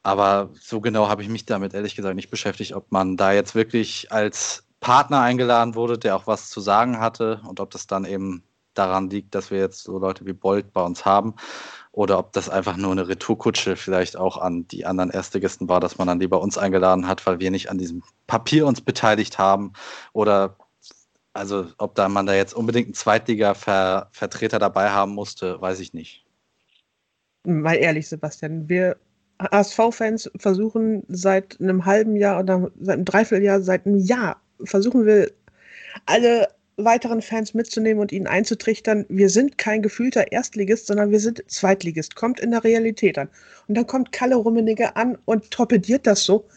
[0.04, 3.56] Aber so genau habe ich mich damit ehrlich gesagt nicht beschäftigt, ob man da jetzt
[3.56, 8.06] wirklich als Partner eingeladen wurde, der auch was zu sagen hatte und ob das dann
[8.06, 8.44] eben
[8.74, 11.36] daran liegt, dass wir jetzt so Leute wie Bolt bei uns haben
[11.98, 15.98] oder ob das einfach nur eine Retourkutsche vielleicht auch an die anderen Erstligisten war, dass
[15.98, 19.74] man dann lieber uns eingeladen hat, weil wir nicht an diesem Papier uns beteiligt haben
[20.14, 20.58] oder
[21.34, 26.24] also ob da man da jetzt unbedingt einen Zweitliga-Vertreter dabei haben musste, weiß ich nicht.
[27.46, 28.98] Mal ehrlich, Sebastian, wir
[29.40, 35.32] ASV-Fans versuchen seit einem halben Jahr oder seit einem Dreivierteljahr, seit einem Jahr versuchen wir
[36.06, 41.44] alle weiteren Fans mitzunehmen und ihnen einzutrichtern, wir sind kein gefühlter Erstligist, sondern wir sind
[41.50, 42.16] Zweitligist.
[42.16, 43.30] Kommt in der Realität an.
[43.68, 46.48] Und dann kommt Kalle Rummenigge an und torpediert das so.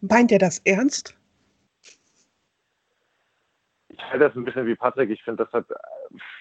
[0.00, 1.14] Meint er das ernst?
[3.88, 5.10] Ich halte das ein bisschen wie Patrick.
[5.10, 5.66] Ich finde, das hat,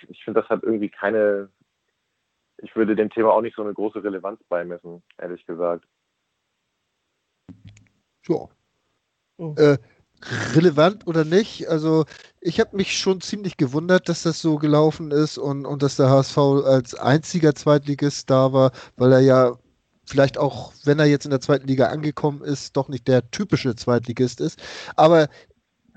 [0.08, 1.50] ich finde, das hat irgendwie keine,
[2.60, 5.86] ich würde dem Thema auch nicht so eine große Relevanz beimessen, ehrlich gesagt.
[8.28, 8.48] Ja.
[9.38, 9.56] Oh.
[9.58, 9.78] Äh,
[10.54, 11.68] relevant oder nicht.
[11.68, 12.06] Also
[12.42, 16.10] ich habe mich schon ziemlich gewundert, dass das so gelaufen ist und, und dass der
[16.10, 19.54] HSV als einziger Zweitligist da war, weil er ja
[20.06, 23.76] vielleicht auch, wenn er jetzt in der zweiten Liga angekommen ist, doch nicht der typische
[23.76, 24.62] Zweitligist ist.
[24.96, 25.28] Aber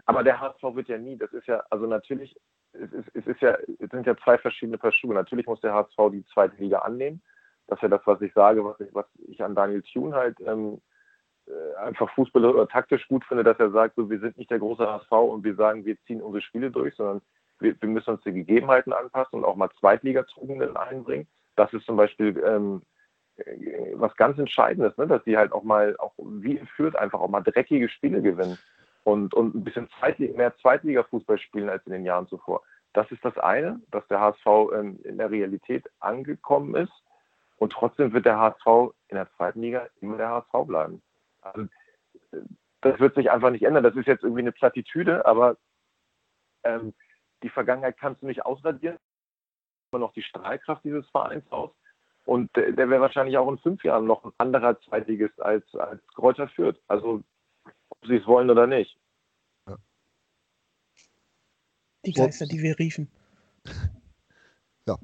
[0.06, 2.36] aber der HSV wird ja nie, das ist ja, also natürlich,
[2.72, 5.14] es, ist, es, ist ja, es sind ja zwei verschiedene Paar Schuhe.
[5.14, 7.22] Natürlich muss der HSV die zweite Liga annehmen.
[7.68, 10.38] Das ist ja das, was ich sage, was ich, was ich an Daniel Thune halt
[10.40, 10.78] ähm, äh,
[11.78, 14.86] einfach Fußball oder taktisch gut finde, dass er sagt, so, wir sind nicht der große
[14.86, 17.20] HSV und wir sagen, wir ziehen unsere Spiele durch, sondern
[17.58, 21.26] wir, wir müssen uns die Gegebenheiten anpassen und auch mal Zweitliga-Tugenden einbringen.
[21.56, 22.82] Das ist zum Beispiel ähm,
[23.36, 25.06] äh, was ganz Entscheidendes, ne?
[25.06, 28.58] dass die halt auch mal, auch wie führt, einfach auch mal dreckige Spiele gewinnen
[29.04, 32.62] und, und ein bisschen Zweitliga, mehr Zweitliga-Fußball spielen als in den Jahren zuvor.
[32.92, 36.92] Das ist das eine, dass der HSV ähm, in der Realität angekommen ist
[37.56, 41.02] und trotzdem wird der HSV in der zweiten Liga immer der HSV bleiben.
[41.42, 41.68] Also,
[42.80, 43.84] das wird sich einfach nicht ändern.
[43.84, 45.56] Das ist jetzt irgendwie eine Plattitüde, aber
[46.64, 46.94] ähm,
[47.42, 48.98] die Vergangenheit kannst du nicht ausradieren.
[49.92, 51.70] Immer noch die Strahlkraft dieses Vereins aus.
[52.24, 56.06] Und der, der wäre wahrscheinlich auch in fünf Jahren noch ein anderer Zweitligist als, als
[56.14, 56.80] Kräuter führt.
[56.86, 57.22] Also,
[57.88, 58.96] ob sie es wollen oder nicht.
[62.04, 63.10] Die Geister, die wir riefen.
[64.88, 64.98] Ja,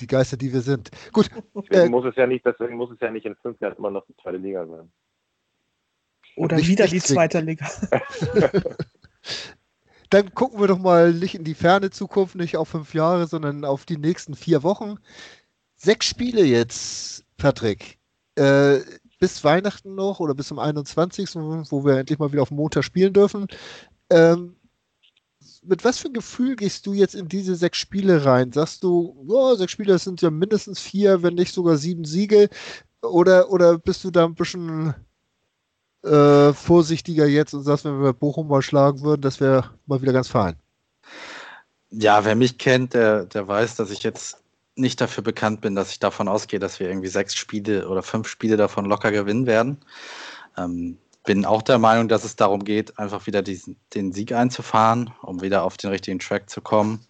[0.00, 0.90] die Geister, die wir sind.
[1.12, 1.28] Gut.
[1.54, 3.90] Deswegen, äh, muss es ja nicht, deswegen muss es ja nicht in fünf Jahren immer
[3.90, 4.90] noch die zweite Liga sein.
[6.40, 7.70] Oder nicht, wieder nicht die zweite Liga.
[10.10, 13.66] Dann gucken wir doch mal nicht in die ferne Zukunft, nicht auf fünf Jahre, sondern
[13.66, 14.96] auf die nächsten vier Wochen.
[15.76, 17.98] Sechs Spiele jetzt, Patrick.
[18.36, 18.80] Äh,
[19.18, 23.12] bis Weihnachten noch oder bis zum 21., wo wir endlich mal wieder auf Montag spielen
[23.12, 23.46] dürfen.
[24.08, 24.56] Ähm,
[25.62, 28.50] mit was für ein Gefühl gehst du jetzt in diese sechs Spiele rein?
[28.50, 32.48] Sagst du, oh, sechs Spiele, das sind ja mindestens vier, wenn nicht sogar sieben Siege?
[33.02, 34.94] Oder, oder bist du da ein bisschen
[36.02, 40.12] äh, vorsichtiger jetzt und sagst, wenn wir Bochum mal schlagen würden, das wäre mal wieder
[40.12, 40.56] ganz fein?
[41.90, 44.38] Ja, wer mich kennt, der, der weiß, dass ich jetzt
[44.76, 48.28] nicht dafür bekannt bin, dass ich davon ausgehe, dass wir irgendwie sechs Spiele oder fünf
[48.28, 49.78] Spiele davon locker gewinnen werden.
[50.56, 55.12] Ähm, bin auch der Meinung, dass es darum geht, einfach wieder diesen, den Sieg einzufahren,
[55.22, 57.06] um wieder auf den richtigen Track zu kommen.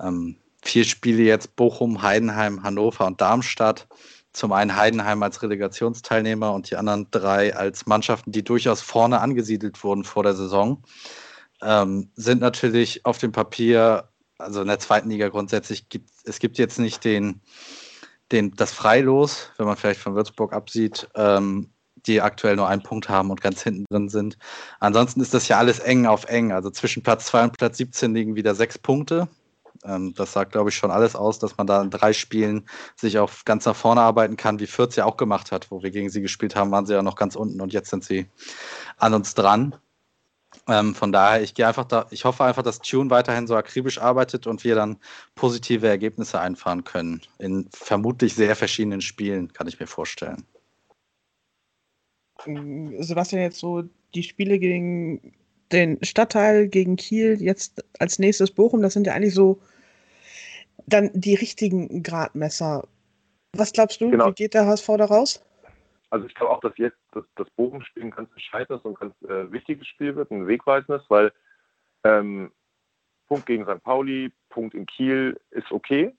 [0.00, 3.86] Ähm, vier Spiele jetzt Bochum, Heidenheim, Hannover und Darmstadt.
[4.36, 9.82] Zum einen Heidenheim als Relegationsteilnehmer und die anderen drei als Mannschaften, die durchaus vorne angesiedelt
[9.82, 10.82] wurden vor der Saison.
[11.62, 16.58] Ähm, sind natürlich auf dem Papier, also in der zweiten Liga grundsätzlich, gibt es gibt
[16.58, 17.40] jetzt nicht den,
[18.30, 23.08] den, das Freilos, wenn man vielleicht von Würzburg absieht, ähm, die aktuell nur einen Punkt
[23.08, 24.36] haben und ganz hinten drin sind.
[24.80, 26.52] Ansonsten ist das ja alles eng auf eng.
[26.52, 29.28] Also zwischen Platz 2 und Platz 17 liegen wieder sechs Punkte.
[29.84, 33.18] Ähm, das sagt, glaube ich, schon alles aus, dass man da in drei Spielen sich
[33.18, 35.70] auch ganz nach vorne arbeiten kann, wie Fürth ja auch gemacht hat.
[35.70, 38.04] Wo wir gegen sie gespielt haben, waren sie ja noch ganz unten und jetzt sind
[38.04, 38.26] sie
[38.96, 39.76] an uns dran.
[40.68, 43.98] Ähm, von daher, ich gehe einfach da, ich hoffe einfach, dass Tune weiterhin so akribisch
[43.98, 44.98] arbeitet und wir dann
[45.34, 47.20] positive Ergebnisse einfahren können.
[47.38, 50.44] In vermutlich sehr verschiedenen Spielen, kann ich mir vorstellen.
[52.46, 55.34] Mm, Sebastian, jetzt so die Spiele gegen
[55.72, 59.60] den Stadtteil, gegen Kiel, jetzt als nächstes Bochum, das sind ja eigentlich so
[60.86, 62.86] dann die richtigen Gradmesser.
[63.52, 64.28] Was glaubst du, genau.
[64.28, 65.42] wie geht der HSV da raus?
[66.10, 69.50] Also ich glaube auch, dass jetzt das, das Bochum-Spiel ein ganz entscheidendes und ganz äh,
[69.50, 71.32] wichtiges Spiel wird, ein wegweisendes, weil
[72.04, 72.52] ähm,
[73.26, 73.82] Punkt gegen St.
[73.82, 76.14] Pauli, Punkt in Kiel ist okay.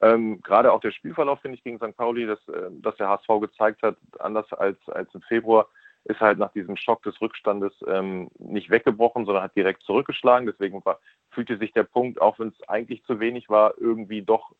[0.00, 1.96] Ähm, Gerade auch der Spielverlauf, finde ich, gegen St.
[1.96, 5.68] Pauli, dass, äh, dass der HSV gezeigt hat, anders als, als im Februar,
[6.08, 10.46] ist halt nach diesem Schock des Rückstandes ähm, nicht weggebrochen, sondern hat direkt zurückgeschlagen.
[10.46, 10.98] Deswegen war,
[11.30, 14.54] fühlte sich der Punkt, auch wenn es eigentlich zu wenig war, irgendwie doch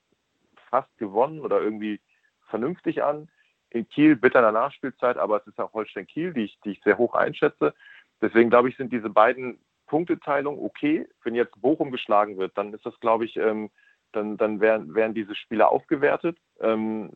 [0.68, 2.00] fast gewonnen oder irgendwie
[2.48, 3.28] vernünftig an.
[3.70, 6.72] In Kiel bitter in der Nachspielzeit, aber es ist auch Holstein Kiel, die ich, die
[6.72, 7.74] ich sehr hoch einschätze.
[8.20, 11.08] Deswegen glaube ich, sind diese beiden Punkteteilungen okay.
[11.24, 13.70] Wenn jetzt Bochum geschlagen wird, dann ist das, glaube ich, ähm,
[14.12, 16.36] dann, dann werden, werden diese Spiele aufgewertet.
[16.60, 17.10] Ähm,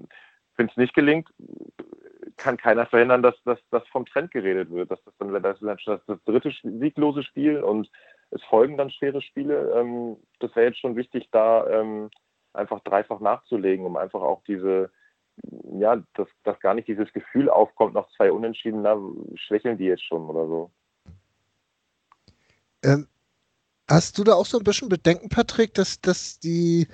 [0.56, 1.28] Wenn es nicht gelingt,
[2.42, 4.90] kann keiner verhindern, dass, dass, dass vom Trend geredet wird.
[4.90, 7.88] Dass das dann das, das, das dritte sieglose Spiel und
[8.30, 9.72] es folgen dann schwere Spiele.
[9.76, 12.10] Ähm, das wäre jetzt schon wichtig, da ähm,
[12.52, 14.90] einfach dreifach nachzulegen, um einfach auch diese,
[15.78, 18.96] ja, dass, dass gar nicht dieses Gefühl aufkommt, nach zwei Unentschieden, na,
[19.36, 20.70] schwächeln die jetzt schon oder so.
[22.84, 23.06] Ähm,
[23.92, 26.86] Hast du da auch so ein bisschen Bedenken, Patrick, dass, dass die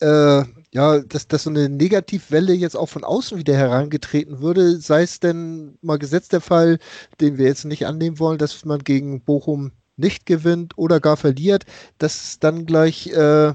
[0.00, 5.02] äh, ja, dass, dass so eine Negativwelle jetzt auch von außen wieder herangetreten würde, sei
[5.02, 6.78] es denn mal gesetzt der Fall,
[7.20, 11.66] den wir jetzt nicht annehmen wollen, dass man gegen Bochum nicht gewinnt oder gar verliert,
[11.98, 13.52] dass dann gleich äh,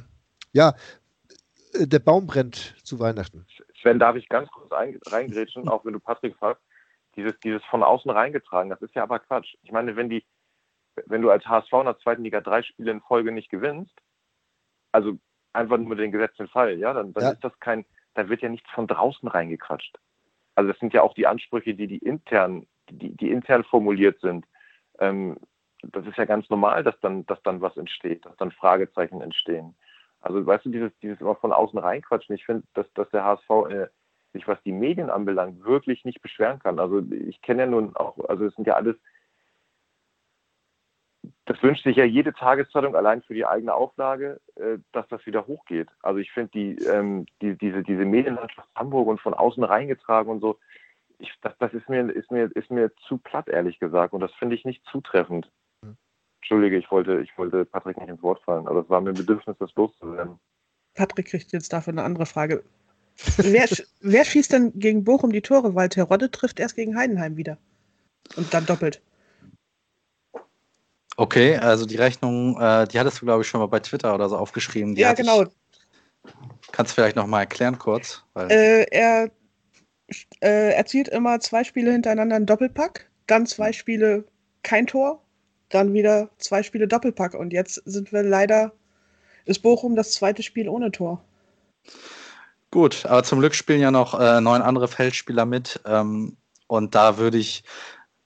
[0.53, 0.73] ja
[1.73, 3.45] der Baum brennt zu Weihnachten.
[3.81, 6.63] Sven, darf ich ganz kurz reingrätschen, auch wenn du Patrick fragst,
[7.15, 9.55] dieses, dieses von außen reingetragen, das ist ja aber Quatsch.
[9.63, 10.25] Ich meine, wenn die,
[11.05, 13.93] wenn du als HSV in der zweiten Liga drei Spiele in Folge nicht gewinnst,
[14.91, 15.17] also
[15.55, 17.31] einfach nur den gesetzten Fall, ja, dann, dann ja.
[17.31, 19.97] ist das kein, da wird ja nichts von draußen reingequatscht.
[20.55, 24.45] Also das sind ja auch die Ansprüche, die die intern, die, die intern formuliert sind.
[24.99, 25.37] Ähm,
[25.83, 29.75] das ist ja ganz normal, dass dann, dass dann was entsteht, dass dann Fragezeichen entstehen.
[30.21, 33.49] Also weißt du, dieses, dieses immer von außen reinquatschen, ich finde, dass, dass der HSV
[33.69, 33.87] äh,
[34.33, 36.79] sich, was die Medien anbelangt, wirklich nicht beschweren kann.
[36.79, 38.95] Also ich kenne ja nun auch, also es sind ja alles
[41.45, 45.45] das wünscht sich ja jede Tageszeitung allein für die eigene Auflage, äh, dass das wieder
[45.45, 45.89] hochgeht.
[46.01, 50.41] Also ich finde die, ähm, die, diese, diese Medienlandschaft Hamburg und von außen reingetragen und
[50.41, 50.57] so,
[51.19, 54.13] ich, das, das ist, mir, ist, mir, ist mir zu platt, ehrlich gesagt.
[54.13, 55.49] Und das finde ich nicht zutreffend.
[56.41, 59.15] Entschuldige, ich wollte, ich wollte Patrick nicht ins Wort fallen, aber es war mir ein
[59.15, 60.39] Bedürfnis, das loszuwerden.
[60.93, 62.63] Patrick kriegt jetzt dafür eine andere Frage.
[63.37, 63.65] wer,
[64.01, 65.73] wer schießt denn gegen Bochum die Tore?
[65.75, 67.57] Weil Terodde trifft erst gegen Heidenheim wieder.
[68.35, 69.01] Und dann doppelt.
[71.17, 74.27] Okay, also die Rechnung, äh, die hattest du, glaube ich, schon mal bei Twitter oder
[74.27, 74.95] so aufgeschrieben.
[74.95, 75.43] Die ja, genau.
[75.43, 75.49] Ich,
[76.71, 78.23] kannst du vielleicht noch mal erklären kurz?
[78.35, 79.31] Äh, er
[80.41, 84.25] äh, erzielt immer zwei Spiele hintereinander einen Doppelpack, dann zwei Spiele
[84.63, 85.21] kein Tor,
[85.69, 87.33] dann wieder zwei Spiele Doppelpack.
[87.33, 88.73] Und jetzt sind wir leider,
[89.45, 91.23] ist Bochum das zweite Spiel ohne Tor.
[92.71, 95.79] Gut, aber zum Glück spielen ja noch äh, neun andere Feldspieler mit.
[95.85, 96.35] Ähm,
[96.67, 97.63] und da würde ich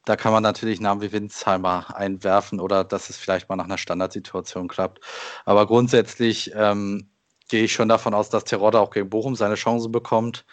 [0.10, 3.78] da kann man natürlich Namen wie Winsheimer einwerfen oder dass es vielleicht mal nach einer
[3.78, 5.02] Standardsituation klappt.
[5.46, 7.12] Aber grundsätzlich ähm,
[7.48, 10.46] gehe ich schon davon aus, dass Terodde auch gegen Bochum seine Chancen bekommt.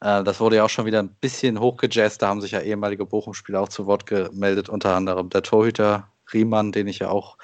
[0.00, 2.22] Äh, das wurde ja auch schon wieder ein bisschen hochgejazzt.
[2.22, 6.72] Da haben sich ja ehemalige Bochum-Spieler auch zu Wort gemeldet, unter anderem der Torhüter Riemann,
[6.72, 7.38] den ich ja auch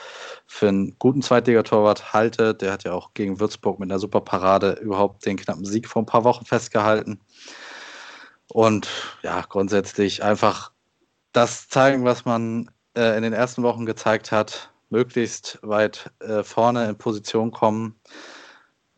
[0.49, 2.53] für einen guten Zweitligatorwart halte.
[2.53, 6.03] Der hat ja auch gegen Würzburg mit einer super Parade überhaupt den knappen Sieg vor
[6.03, 7.21] ein paar Wochen festgehalten.
[8.49, 8.89] Und
[9.23, 10.73] ja, grundsätzlich einfach
[11.33, 16.89] das zeigen, was man äh, in den ersten Wochen gezeigt hat, möglichst weit äh, vorne
[16.89, 18.01] in Position kommen.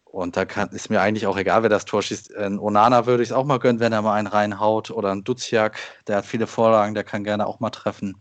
[0.05, 2.37] Und da kann, ist mir eigentlich auch egal, wer das Tor schießt.
[2.37, 4.91] Ein Onana würde ich es auch mal gönnen, wenn er mal einen reinhaut.
[4.91, 8.20] Oder ein Duziak, der hat viele Vorlagen, der kann gerne auch mal treffen.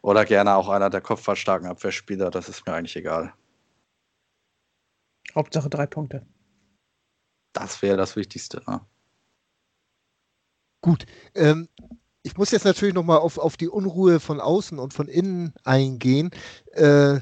[0.00, 3.34] Oder gerne auch einer der kopfballstarken Abwehrspieler, das ist mir eigentlich egal.
[5.34, 6.26] Hauptsache drei Punkte.
[7.52, 8.62] Das wäre das Wichtigste.
[8.66, 8.80] Ne?
[10.80, 11.04] Gut.
[11.34, 11.68] Ähm,
[12.26, 16.30] ich muss jetzt natürlich nochmal auf, auf die Unruhe von außen und von innen eingehen.
[16.72, 17.20] Äh,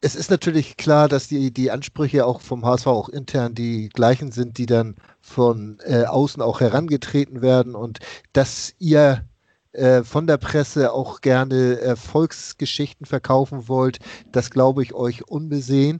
[0.00, 4.30] es ist natürlich klar, dass die, die Ansprüche auch vom HSV auch intern die gleichen
[4.30, 7.98] sind, die dann von äh, außen auch herangetreten werden und
[8.32, 9.24] dass ihr
[9.72, 13.98] äh, von der Presse auch gerne Erfolgsgeschichten verkaufen wollt,
[14.30, 15.98] das glaube ich euch unbesehen.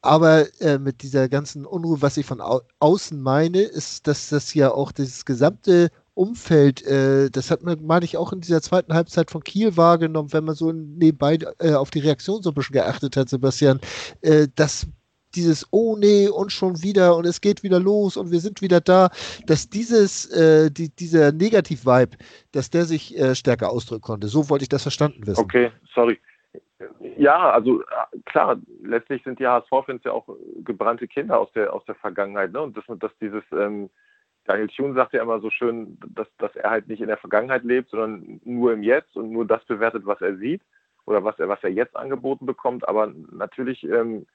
[0.00, 4.54] Aber äh, mit dieser ganzen Unruhe, was ich von au außen meine, ist, dass das
[4.54, 8.94] ja auch das gesamte Umfeld, äh, das hat man, meine ich, auch in dieser zweiten
[8.94, 12.74] Halbzeit von Kiel wahrgenommen, wenn man so nebenbei äh, auf die Reaktion so ein bisschen
[12.74, 13.80] geachtet hat, Sebastian,
[14.22, 14.86] äh, dass
[15.34, 18.80] dieses Oh nee und schon wieder und es geht wieder los und wir sind wieder
[18.80, 19.10] da,
[19.46, 22.16] dass dieses, äh, die, dieser Negativ-Vibe,
[22.52, 24.28] dass der sich äh, stärker ausdrücken konnte.
[24.28, 25.40] So wollte ich das verstanden wissen.
[25.40, 26.20] Okay, sorry.
[27.16, 27.84] Ja, also äh,
[28.26, 30.28] klar, letztlich sind die HSV-Fans ja auch
[30.64, 32.52] gebrannte Kinder aus der, aus der Vergangenheit.
[32.52, 32.60] Ne?
[32.60, 33.90] Und dass, dass dieses ähm,
[34.44, 37.64] Daniel Thune sagt ja immer so schön, dass, dass er halt nicht in der Vergangenheit
[37.64, 40.62] lebt, sondern nur im Jetzt und nur das bewertet, was er sieht
[41.06, 42.86] oder was er, was er jetzt angeboten bekommt.
[42.86, 44.26] Aber natürlich ähm,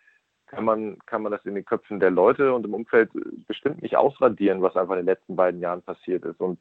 [0.47, 3.11] kann, man, kann man das in den Köpfen der Leute und im Umfeld
[3.47, 6.39] bestimmt nicht ausradieren, was einfach in den letzten beiden Jahren passiert ist.
[6.39, 6.59] Und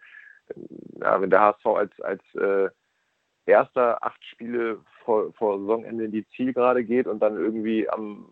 [0.48, 2.68] äh, ja, wenn der HSV als, als äh,
[3.46, 8.26] erster acht Spiele vor, vor Saisonende in die Zielgerade geht und dann irgendwie am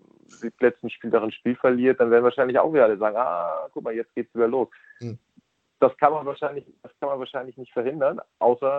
[0.61, 3.95] letzten Spiel darin Spiel verliert, dann werden wahrscheinlich auch wieder alle sagen, ah, guck mal,
[3.95, 4.69] jetzt geht's wieder los.
[4.99, 5.19] Hm.
[5.81, 8.79] Das kann man wahrscheinlich, das kann man wahrscheinlich nicht verhindern, außer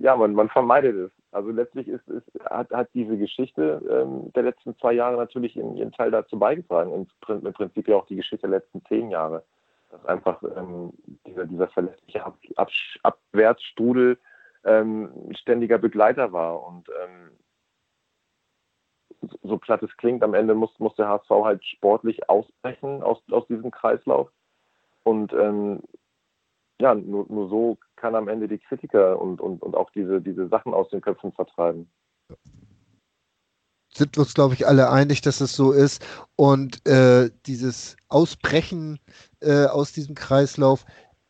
[0.00, 1.10] ja, man, man vermeidet es.
[1.32, 5.76] Also letztlich ist, ist, hat, hat diese Geschichte ähm, der letzten zwei Jahre natürlich in
[5.76, 6.90] ihren Teil dazu beigetragen.
[6.90, 9.44] Und im Prinzip ja auch die Geschichte der letzten zehn Jahre.
[9.90, 10.92] Dass einfach ähm,
[11.26, 12.70] dieser, dieser verlässliche Ab, Ab,
[13.02, 14.18] Abwärtsstrudel
[14.64, 16.62] ähm, ständiger Begleiter war.
[16.62, 17.30] Und ähm,
[19.42, 23.46] so platt es klingt, am Ende muss, muss der HSV halt sportlich ausbrechen aus, aus
[23.46, 24.30] diesem Kreislauf.
[25.02, 25.80] Und ähm,
[26.80, 30.48] ja, nur, nur so kann am Ende die Kritiker und, und, und auch diese, diese
[30.48, 31.90] Sachen aus den Köpfen vertreiben.
[33.90, 36.04] Sind wir uns, glaube ich, alle einig, dass es so ist.
[36.36, 39.00] Und äh, dieses Ausbrechen
[39.40, 40.84] äh, aus diesem Kreislauf,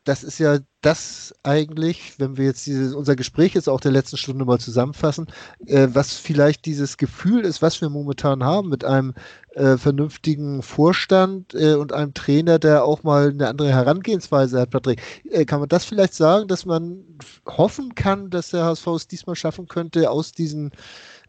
[0.09, 4.17] das ist ja das eigentlich, wenn wir jetzt dieses, unser Gespräch jetzt auch der letzten
[4.17, 5.27] Stunde mal zusammenfassen,
[5.67, 9.13] äh, was vielleicht dieses Gefühl ist, was wir momentan haben mit einem
[9.53, 14.99] äh, vernünftigen Vorstand äh, und einem Trainer, der auch mal eine andere Herangehensweise hat, Patrick.
[15.29, 17.03] Äh, kann man das vielleicht sagen, dass man
[17.45, 20.71] hoffen kann, dass der HSV es diesmal schaffen könnte, aus diesen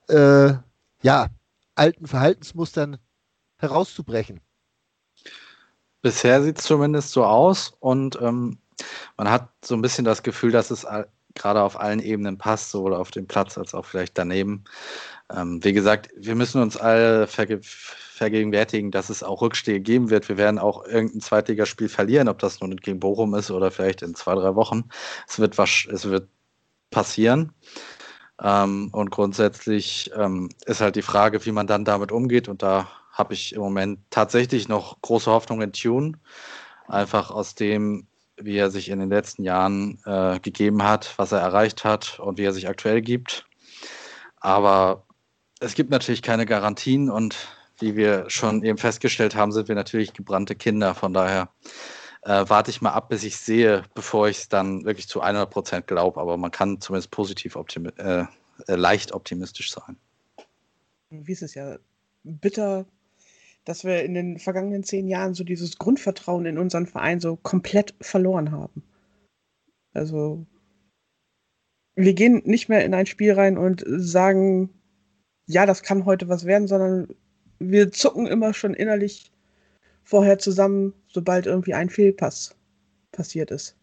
[0.09, 0.55] äh,
[1.03, 1.26] ja,
[1.74, 2.97] alten Verhaltensmustern
[3.59, 4.41] herauszubrechen?
[6.01, 8.57] Bisher sieht es zumindest so aus und ähm,
[9.16, 10.86] man hat so ein bisschen das Gefühl, dass es
[11.34, 14.65] gerade auf allen Ebenen passt, sowohl auf dem Platz als auch vielleicht daneben.
[15.35, 20.28] Ähm, wie gesagt, wir müssen uns alle verge vergegenwärtigen, dass es auch Rückschläge geben wird.
[20.28, 24.15] Wir werden auch irgendein Zweitligaspiel verlieren, ob das nun gegen Bochum ist oder vielleicht in
[24.15, 24.90] zwei, drei Wochen.
[25.27, 26.28] Es wird, was, es wird
[26.90, 27.55] passieren.
[28.43, 32.48] Ähm, und grundsätzlich ähm, ist halt die Frage, wie man dann damit umgeht.
[32.48, 36.12] Und da habe ich im Moment tatsächlich noch große Hoffnung in Tune.
[36.89, 38.06] Einfach aus dem,
[38.43, 42.39] wie er sich in den letzten Jahren äh, gegeben hat, was er erreicht hat und
[42.39, 43.47] wie er sich aktuell gibt.
[44.41, 45.05] Aber
[45.61, 47.37] es gibt natürlich keine Garantien und
[47.79, 50.95] wie wir schon eben festgestellt haben, sind wir natürlich gebrannte Kinder.
[50.95, 51.49] Von daher
[52.23, 55.51] äh, warte ich mal ab, bis ich sehe, bevor ich es dann wirklich zu 100
[55.51, 56.21] Prozent glaube.
[56.21, 58.25] Aber man kann zumindest positiv optimi äh,
[58.67, 59.97] äh, leicht optimistisch sein.
[61.11, 61.77] Wie ist es ja
[62.23, 62.87] bitter
[63.65, 67.95] dass wir in den vergangenen zehn Jahren so dieses Grundvertrauen in unseren Verein so komplett
[68.01, 68.82] verloren haben.
[69.93, 70.47] Also
[71.95, 74.70] wir gehen nicht mehr in ein Spiel rein und sagen,
[75.47, 77.09] ja, das kann heute was werden, sondern
[77.59, 79.32] wir zucken immer schon innerlich
[80.05, 82.57] vorher zusammen, sobald irgendwie ein Fehlpass
[83.12, 83.77] passiert ist.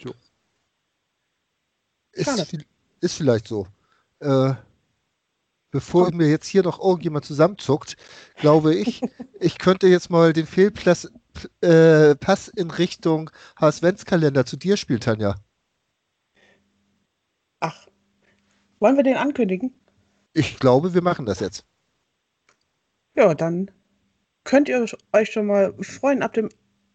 [0.00, 0.14] So.
[2.12, 2.56] Ist,
[3.00, 3.66] ist vielleicht so.
[4.20, 4.54] Äh,
[5.72, 7.96] bevor mir jetzt hier noch irgendjemand zusammenzuckt,
[8.36, 9.00] glaube ich,
[9.40, 11.10] ich könnte jetzt mal den Fehlpass
[11.62, 13.30] äh, Pass in Richtung
[13.60, 15.34] HSV-Kalender zu dir spielen, Tanja.
[17.58, 17.88] Ach,
[18.78, 19.74] wollen wir den ankündigen?
[20.34, 21.64] Ich glaube, wir machen das jetzt.
[23.14, 23.70] Ja, dann
[24.44, 26.22] könnt ihr euch schon mal freuen.
[26.22, 26.48] Ab dem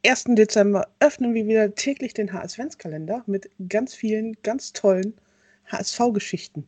[0.06, 0.26] 1.
[0.30, 5.20] Dezember öffnen wir wieder täglich den HSV-Kalender mit ganz vielen, ganz tollen
[5.66, 6.68] HSV-Geschichten.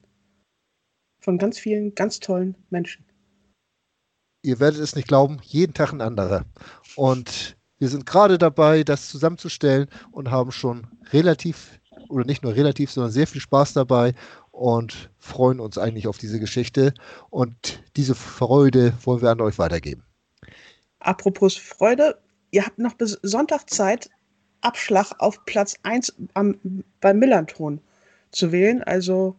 [1.20, 3.06] Von ganz vielen, ganz tollen Menschen.
[4.42, 6.46] Ihr werdet es nicht glauben, jeden Tag ein anderer.
[6.96, 12.92] Und wir sind gerade dabei, das zusammenzustellen und haben schon relativ, oder nicht nur relativ,
[12.92, 14.14] sondern sehr viel Spaß dabei
[14.52, 16.94] und freuen uns eigentlich auf diese Geschichte.
[17.30, 20.04] Und diese Freude wollen wir an euch weitergeben.
[21.00, 22.22] Apropos Freude,
[22.52, 24.10] ihr habt noch bis Sonntag Zeit,
[24.62, 27.80] Abschlag auf Platz 1 am, beim Millanton
[28.32, 28.84] zu wählen.
[28.84, 29.36] Also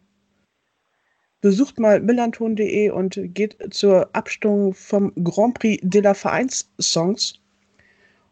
[1.40, 7.40] besucht mal millanton.de und geht zur Abstimmung vom Grand Prix de la Vereinssongs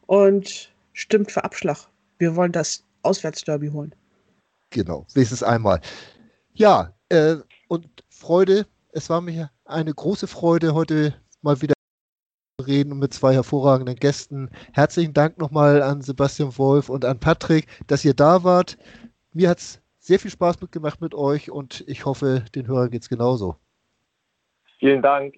[0.07, 1.89] und stimmt für Abschlag.
[2.19, 3.95] Wir wollen das Auswärtsderby holen.
[4.71, 5.81] Genau, wenigstens einmal.
[6.55, 7.37] Ja, äh,
[7.69, 11.75] und Freude, es war mir eine große Freude, heute mal wieder
[12.67, 14.51] reden mit zwei hervorragenden Gästen.
[14.73, 18.77] Herzlichen Dank nochmal an Sebastian Wolf und an Patrick, dass ihr da wart.
[19.33, 23.03] Mir hat es sehr viel Spaß mitgemacht mit euch und ich hoffe, den Hörern geht
[23.03, 23.57] es genauso.
[24.79, 25.35] Vielen Dank.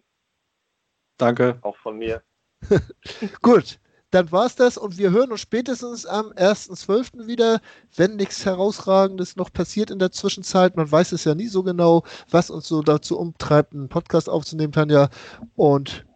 [1.17, 1.59] Danke.
[1.63, 2.23] Auch von mir.
[3.43, 3.81] Gut,
[4.13, 7.27] dann war es das und wir hören uns spätestens am 1.12.
[7.27, 7.61] wieder,
[7.97, 10.77] wenn nichts Herausragendes noch passiert in der Zwischenzeit.
[10.77, 14.73] Man weiß es ja nie so genau, was uns so dazu umtreibt, einen Podcast aufzunehmen,
[14.73, 15.11] Tanja.
[15.57, 16.07] Und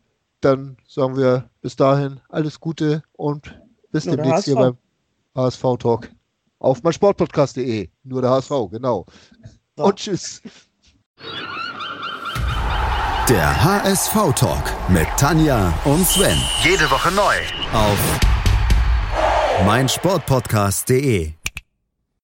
[0.42, 3.60] dann sagen wir bis dahin alles Gute und
[3.90, 4.78] bis Nur demnächst hier beim
[5.34, 6.08] HSV Talk
[6.64, 7.88] auf meinsportpodcast.de.
[8.04, 9.06] Nur der HSV, genau.
[9.76, 9.84] So.
[9.84, 10.40] Und tschüss.
[13.28, 16.36] Der HSV Talk mit Tanja und Sven.
[16.62, 17.34] Jede Woche neu.
[17.72, 17.98] Auf
[19.66, 21.43] meinsportpodcast.de.